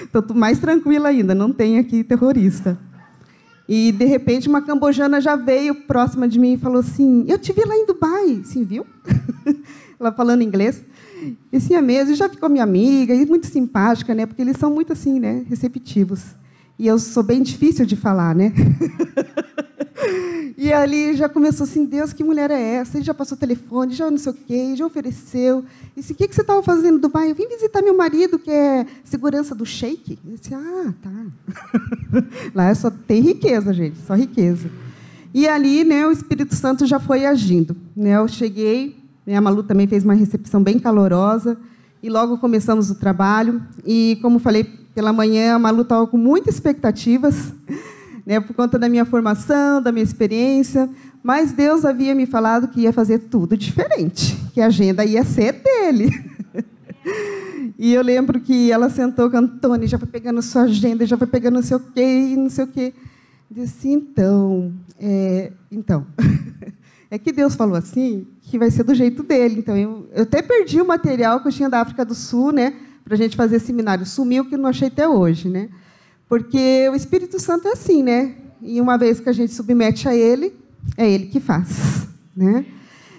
Estou 0.03 0.35
mais 0.35 0.59
tranquila 0.59 1.09
ainda, 1.09 1.35
não 1.35 1.53
tem 1.53 1.79
aqui 1.79 2.03
terrorista. 2.03 2.79
E 3.69 3.93
de 3.93 4.05
repente 4.05 4.49
uma 4.49 4.63
cambojana 4.63 5.21
já 5.21 5.37
veio 5.37 5.75
próxima 5.87 6.27
de 6.27 6.39
mim 6.39 6.55
e 6.55 6.59
falou 6.59 6.81
assim: 6.81 7.25
"Eu 7.29 7.39
te 7.39 7.53
vi 7.53 7.65
lá 7.65 7.77
em 7.77 7.87
Dubai, 7.87 8.43
sim, 8.45 8.65
viu?" 8.65 8.85
Ela 9.99 10.11
falando 10.11 10.43
inglês. 10.43 10.83
E 11.53 11.61
sim, 11.61 11.75
a 11.75 11.83
mesa 11.83 12.15
já 12.15 12.29
ficou 12.29 12.49
minha 12.49 12.65
amiga 12.65 13.15
e 13.15 13.27
muito 13.27 13.47
simpática, 13.47 14.15
né? 14.15 14.25
Porque 14.25 14.41
eles 14.41 14.57
são 14.57 14.73
muito 14.73 14.93
assim, 14.93 15.21
né, 15.21 15.45
receptivos. 15.49 16.40
E 16.81 16.87
eu 16.87 16.99
sou 16.99 17.23
bem 17.23 17.43
difícil 17.43 17.85
de 17.85 17.95
falar, 17.95 18.35
né? 18.35 18.55
e 20.57 20.73
ali 20.73 21.15
já 21.15 21.29
começou 21.29 21.65
assim, 21.65 21.85
Deus, 21.85 22.15
que 22.15 22.25
mulher 22.25 22.51
é 22.51 22.59
essa? 22.77 22.97
Ele 22.97 23.05
já 23.05 23.13
passou 23.13 23.37
telefone, 23.37 23.93
já 23.93 24.11
não 24.11 24.17
sei 24.17 24.33
o 24.33 24.35
quê, 24.35 24.75
já 24.75 24.87
ofereceu. 24.87 25.63
E 25.95 26.01
disse, 26.01 26.15
o 26.15 26.17
que, 26.17 26.27
que 26.27 26.35
você 26.35 26.41
estava 26.41 26.63
fazendo 26.63 26.99
Dubai? 26.99 27.31
Eu 27.31 27.35
vim 27.35 27.47
visitar 27.49 27.83
meu 27.83 27.95
marido, 27.95 28.39
que 28.39 28.51
é 28.51 28.87
segurança 29.05 29.55
do 29.55 29.67
sheik. 29.67 30.19
Eu 30.27 30.39
disse, 30.39 30.55
ah, 30.55 30.95
tá. 31.03 31.27
Lá 32.57 32.75
só 32.75 32.91
tem 32.91 33.21
riqueza, 33.21 33.75
gente, 33.75 33.99
só 33.99 34.15
riqueza. 34.15 34.71
E 35.35 35.47
ali, 35.47 35.85
né, 35.85 36.07
o 36.07 36.11
Espírito 36.11 36.55
Santo 36.55 36.87
já 36.87 36.99
foi 36.99 37.27
agindo. 37.27 37.77
Né? 37.95 38.17
Eu 38.17 38.27
cheguei, 38.27 38.97
né, 39.27 39.37
a 39.37 39.41
Malu 39.43 39.65
também 39.65 39.87
fez 39.87 40.03
uma 40.03 40.15
recepção 40.15 40.63
bem 40.63 40.79
calorosa, 40.79 41.59
e 42.03 42.09
logo 42.09 42.39
começamos 42.39 42.91
o 42.91 42.95
trabalho. 42.95 43.63
E, 43.85 44.19
como 44.23 44.39
falei 44.39 44.80
pela 44.95 45.13
manhã, 45.13 45.55
a 45.55 45.59
Malu 45.59 45.83
estava 45.83 46.07
com 46.07 46.17
muitas 46.17 46.55
expectativas, 46.55 47.53
né, 48.27 48.41
por 48.41 48.55
conta 48.55 48.79
da 48.79 48.89
minha 48.89 49.05
formação, 49.05 49.83
da 49.83 49.93
minha 49.93 50.05
experiência, 50.05 50.89
mas 51.23 51.53
Deus 51.53 51.85
havia 51.85 52.15
me 52.15 52.27
falado 52.27 52.69
que 52.69 52.83
ia 52.83 52.93
fazer 52.93 53.19
tudo 53.19 53.57
diferente, 53.57 54.37
que 54.53 54.61
a 54.61 54.67
agenda 54.67 55.05
ia 55.05 55.25
ser 55.25 55.63
dele. 55.63 56.11
E 57.83 57.95
eu 57.95 58.03
lembro 58.03 58.39
que 58.39 58.71
ela 58.71 58.91
sentou 58.91 59.31
com 59.31 59.39
a 59.39 59.41
Antônia, 59.41 59.89
já 59.89 59.99
foi 59.99 60.07
pegando 60.07 60.43
sua 60.43 60.65
agenda, 60.65 61.07
já 61.07 61.17
foi 61.17 61.27
pegando 61.27 61.55
não 61.55 61.63
sei 61.63 61.79
o 61.79 61.81
quê, 61.81 62.35
não 62.37 62.51
sei 62.51 62.65
o 62.65 62.67
quê. 62.67 62.93
Disse, 63.51 63.89
então, 63.89 64.71
é, 64.99 65.51
então, 65.73 66.07
é 67.11 67.19
que 67.19 67.33
Deus 67.33 67.55
falou 67.55 67.77
assim, 67.77 68.27
que 68.43 68.59
vai 68.59 68.71
ser 68.71 68.83
do 68.83 68.95
jeito 68.95 69.23
dele. 69.23 69.61
Então, 69.61 69.75
eu, 69.75 70.07
eu 70.13 70.25
até 70.25 70.43
perdi 70.43 70.79
o 70.79 70.87
material 70.87 71.41
que 71.41 71.49
eu 71.49 71.53
tinha 71.53 71.71
da 71.71 71.81
África 71.81 72.05
do 72.05 72.15
Sul, 72.15 72.53
né, 72.53 72.75
para 73.11 73.17
a 73.17 73.19
gente 73.19 73.37
fazer 73.37 73.59
seminário. 73.59 74.07
Sumiu, 74.07 74.45
que 74.45 74.57
não 74.57 74.69
achei 74.69 74.87
até 74.87 75.09
hoje, 75.09 75.49
né? 75.49 75.69
Porque 76.29 76.89
o 76.93 76.95
Espírito 76.95 77.41
Santo 77.41 77.67
é 77.67 77.73
assim, 77.73 78.05
né? 78.05 78.37
E 78.63 78.81
uma 78.81 78.97
vez 78.97 79.19
que 79.19 79.29
a 79.29 79.33
gente 79.33 79.53
submete 79.53 80.09
a 80.09 80.15
ele, 80.15 80.55
é 80.97 81.11
ele 81.11 81.27
que 81.27 81.41
faz, 81.41 82.07
né? 82.37 82.65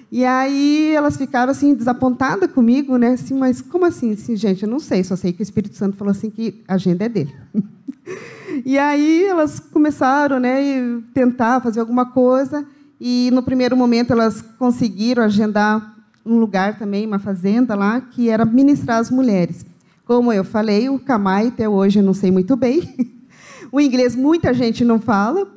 E 0.10 0.24
aí 0.24 0.94
elas 0.96 1.18
ficaram 1.18 1.52
assim 1.52 1.74
desapontadas 1.74 2.50
comigo, 2.54 2.96
né? 2.96 3.10
Assim, 3.10 3.38
mas 3.38 3.60
como 3.60 3.84
assim? 3.84 4.14
assim? 4.14 4.34
Gente, 4.38 4.64
eu 4.64 4.70
não 4.70 4.80
sei, 4.80 5.04
só 5.04 5.18
sei 5.18 5.34
que 5.34 5.42
o 5.42 5.44
Espírito 5.44 5.76
Santo 5.76 5.98
falou 5.98 6.12
assim 6.12 6.30
que 6.30 6.64
a 6.70 6.76
agenda 6.76 7.04
é 7.04 7.10
dele. 7.10 7.36
e 8.66 8.80
aí 8.80 9.26
elas 9.26 9.60
começaram, 9.60 10.40
né, 10.40 10.80
a 10.80 11.14
tentar 11.14 11.60
fazer 11.60 11.82
alguma 11.82 12.06
coisa 12.06 12.66
e 12.98 13.30
no 13.34 13.44
primeiro 13.44 13.76
momento 13.76 14.14
elas 14.14 14.42
conseguiram 14.58 15.22
agendar 15.22 15.98
um 16.26 16.38
lugar 16.38 16.80
também, 16.80 17.06
uma 17.06 17.20
fazenda 17.20 17.76
lá, 17.76 18.00
que 18.00 18.30
era 18.30 18.46
ministrar 18.46 19.00
as 19.00 19.12
mulheres. 19.12 19.66
Como 20.12 20.34
eu 20.34 20.44
falei, 20.44 20.90
o 20.90 21.00
Kamai 21.00 21.48
até 21.48 21.70
hoje 21.70 22.00
eu 22.00 22.04
não 22.04 22.14
sei 22.14 22.32
muito 22.32 22.58
bem. 22.58 22.94
o 23.72 23.80
inglês 23.80 24.14
muita 24.14 24.54
gente 24.54 24.84
não 24.84 25.00
fala. 25.00 25.48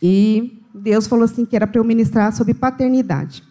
E 0.00 0.62
Deus 0.72 1.08
falou 1.08 1.24
assim 1.24 1.44
que 1.44 1.56
era 1.56 1.66
para 1.66 1.80
eu 1.80 1.84
ministrar 1.84 2.32
sobre 2.32 2.54
paternidade. 2.54 3.42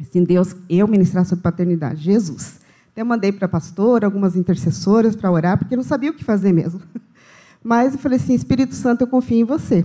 Assim, 0.00 0.24
Deus, 0.24 0.56
eu 0.68 0.88
ministrar 0.88 1.24
sobre 1.24 1.44
paternidade, 1.44 2.02
Jesus. 2.02 2.58
Até 2.90 3.04
mandei 3.04 3.30
para 3.30 3.46
a 3.46 3.48
pastora, 3.48 4.04
algumas 4.04 4.34
intercessoras 4.34 5.14
para 5.14 5.30
orar, 5.30 5.56
porque 5.56 5.74
eu 5.74 5.78
não 5.78 5.84
sabia 5.84 6.10
o 6.10 6.14
que 6.14 6.24
fazer 6.24 6.52
mesmo. 6.52 6.82
Mas 7.62 7.92
eu 7.92 8.00
falei 8.00 8.18
assim, 8.18 8.34
Espírito 8.34 8.74
Santo, 8.74 9.02
eu 9.02 9.06
confio 9.06 9.38
em 9.38 9.44
você. 9.44 9.84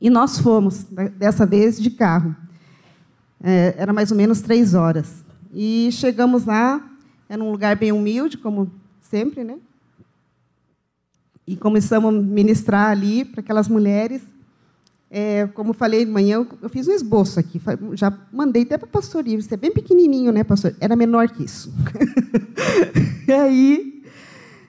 E 0.00 0.10
nós 0.10 0.36
fomos, 0.36 0.84
dessa 1.16 1.46
vez, 1.46 1.80
de 1.80 1.90
carro. 1.90 2.34
É, 3.40 3.76
era 3.78 3.92
mais 3.92 4.10
ou 4.10 4.16
menos 4.16 4.40
três 4.40 4.74
horas. 4.74 5.22
E 5.54 5.90
chegamos 5.92 6.44
lá, 6.44 6.88
era 7.32 7.42
um 7.42 7.50
lugar 7.50 7.74
bem 7.76 7.90
humilde, 7.90 8.36
como 8.36 8.70
sempre, 9.00 9.42
né? 9.42 9.56
E 11.46 11.56
começamos 11.56 12.14
a 12.14 12.20
ministrar 12.20 12.90
ali 12.90 13.24
para 13.24 13.40
aquelas 13.40 13.68
mulheres. 13.68 14.20
É, 15.10 15.46
como 15.54 15.72
falei 15.72 16.04
de 16.04 16.10
manhã, 16.10 16.46
eu 16.60 16.68
fiz 16.68 16.86
um 16.86 16.92
esboço 16.92 17.40
aqui. 17.40 17.58
Já 17.94 18.12
mandei 18.30 18.64
até 18.64 18.76
para 18.76 18.84
o 18.84 18.90
pastor 18.90 19.26
Ives. 19.26 19.50
É 19.50 19.56
bem 19.56 19.72
pequenininho, 19.72 20.30
né, 20.30 20.44
pastor? 20.44 20.76
Era 20.78 20.94
menor 20.94 21.30
que 21.30 21.42
isso. 21.42 21.72
e 23.26 23.32
aí, 23.32 24.04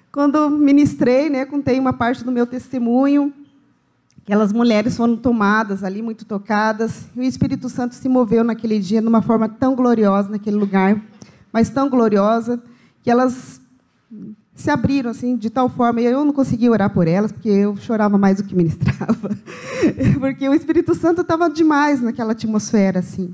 quando 0.09 0.49
ministrei, 0.49 1.29
né, 1.29 1.45
contei 1.45 1.77
uma 1.77 1.91
parte 1.91 2.23
do 2.23 2.31
meu 2.31 2.47
testemunho. 2.47 3.33
Aquelas 4.21 4.53
mulheres 4.53 4.95
foram 4.95 5.17
tomadas 5.17 5.83
ali, 5.83 6.01
muito 6.01 6.23
tocadas. 6.23 7.07
E 7.13 7.19
o 7.19 7.23
Espírito 7.23 7.67
Santo 7.67 7.93
se 7.93 8.07
moveu 8.07 8.41
naquele 8.41 8.79
dia 8.79 9.01
de 9.01 9.07
uma 9.07 9.21
forma 9.21 9.49
tão 9.49 9.75
gloriosa 9.75 10.29
naquele 10.29 10.55
lugar, 10.55 11.01
mas 11.53 11.69
tão 11.69 11.87
gloriosa, 11.87 12.61
que 13.03 13.11
elas 13.11 13.61
se 14.55 14.69
abriram 14.69 15.09
assim 15.09 15.35
de 15.35 15.49
tal 15.49 15.67
forma 15.67 16.01
e 16.01 16.05
eu 16.05 16.23
não 16.23 16.33
conseguia 16.33 16.71
orar 16.71 16.89
por 16.89 17.07
elas 17.07 17.31
porque 17.31 17.49
eu 17.49 17.75
chorava 17.77 18.17
mais 18.17 18.37
do 18.37 18.43
que 18.43 18.55
ministrava 18.55 19.29
porque 20.19 20.47
o 20.47 20.53
Espírito 20.53 20.93
Santo 20.93 21.21
estava 21.21 21.49
demais 21.49 22.01
naquela 22.01 22.33
atmosfera 22.33 22.99
assim. 22.99 23.33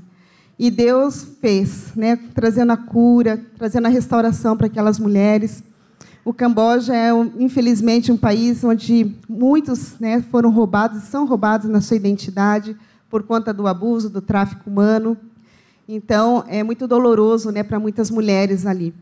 E 0.58 0.70
Deus 0.70 1.26
fez 1.40 1.94
né 1.94 2.16
trazendo 2.34 2.72
a 2.72 2.76
cura 2.76 3.40
trazendo 3.58 3.86
a 3.86 3.90
restauração 3.90 4.56
para 4.56 4.66
aquelas 4.66 4.98
mulheres. 4.98 5.62
O 6.24 6.32
Camboja 6.32 6.94
é 6.94 7.10
infelizmente 7.38 8.10
um 8.10 8.16
país 8.16 8.64
onde 8.64 9.14
muitos 9.28 9.98
né 9.98 10.22
foram 10.30 10.50
roubados 10.50 11.02
são 11.04 11.26
roubados 11.26 11.68
na 11.68 11.82
sua 11.82 11.96
identidade 11.96 12.76
por 13.10 13.24
conta 13.24 13.52
do 13.52 13.66
abuso 13.66 14.08
do 14.08 14.22
tráfico 14.22 14.70
humano 14.70 15.18
então 15.94 16.44
é 16.48 16.62
muito 16.62 16.86
doloroso 16.86 17.50
né 17.50 17.62
para 17.62 17.78
muitas 17.78 18.10
mulheres 18.10 18.66
ali 18.66 18.94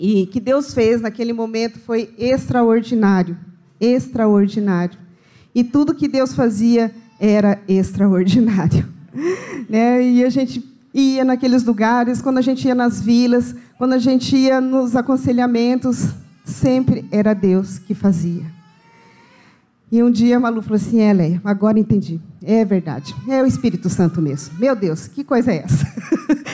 e 0.00 0.26
que 0.26 0.40
Deus 0.40 0.72
fez 0.72 1.00
naquele 1.00 1.32
momento 1.32 1.78
foi 1.78 2.10
extraordinário, 2.16 3.36
extraordinário. 3.80 4.98
E 5.54 5.64
tudo 5.64 5.94
que 5.94 6.08
Deus 6.08 6.34
fazia 6.34 6.94
era 7.18 7.60
extraordinário. 7.66 8.88
né? 9.68 10.02
E 10.02 10.24
a 10.24 10.30
gente 10.30 10.64
ia 10.94 11.24
naqueles 11.24 11.64
lugares, 11.64 12.22
quando 12.22 12.38
a 12.38 12.42
gente 12.42 12.66
ia 12.66 12.74
nas 12.74 13.00
vilas, 13.00 13.54
quando 13.76 13.92
a 13.92 13.98
gente 13.98 14.36
ia 14.36 14.60
nos 14.60 14.94
aconselhamentos, 14.94 16.10
sempre 16.44 17.04
era 17.10 17.34
Deus 17.34 17.78
que 17.78 17.94
fazia. 17.94 18.57
E 19.90 20.02
um 20.02 20.10
dia 20.10 20.36
a 20.36 20.40
Malu 20.40 20.60
falou 20.60 20.76
assim: 20.76 21.00
é, 21.00 21.12
Leia, 21.12 21.40
agora 21.44 21.78
entendi. 21.78 22.20
É 22.42 22.64
verdade. 22.64 23.14
É 23.28 23.42
o 23.42 23.46
Espírito 23.46 23.88
Santo 23.88 24.20
mesmo. 24.20 24.58
Meu 24.58 24.76
Deus, 24.76 25.08
que 25.08 25.24
coisa 25.24 25.52
é 25.52 25.64
essa? 25.64 25.86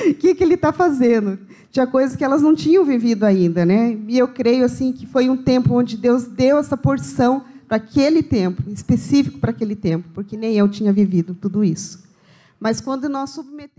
O 0.08 0.14
que, 0.14 0.34
que 0.34 0.44
ele 0.44 0.54
está 0.54 0.72
fazendo? 0.72 1.38
Tinha 1.70 1.86
coisas 1.86 2.16
que 2.16 2.24
elas 2.24 2.40
não 2.40 2.54
tinham 2.54 2.84
vivido 2.84 3.24
ainda, 3.24 3.66
né? 3.66 3.98
E 4.06 4.16
eu 4.16 4.28
creio 4.28 4.64
assim 4.64 4.92
que 4.92 5.06
foi 5.06 5.28
um 5.28 5.36
tempo 5.36 5.74
onde 5.74 5.96
Deus 5.96 6.24
deu 6.24 6.58
essa 6.58 6.76
porção 6.76 7.42
para 7.66 7.78
aquele 7.78 8.22
tempo, 8.22 8.62
específico 8.70 9.38
para 9.38 9.50
aquele 9.50 9.74
tempo, 9.74 10.08
porque 10.14 10.36
nem 10.36 10.54
eu 10.54 10.68
tinha 10.68 10.92
vivido 10.92 11.34
tudo 11.34 11.64
isso. 11.64 12.04
Mas 12.60 12.80
quando 12.80 13.08
nós 13.08 13.30
submetemos 13.30 13.72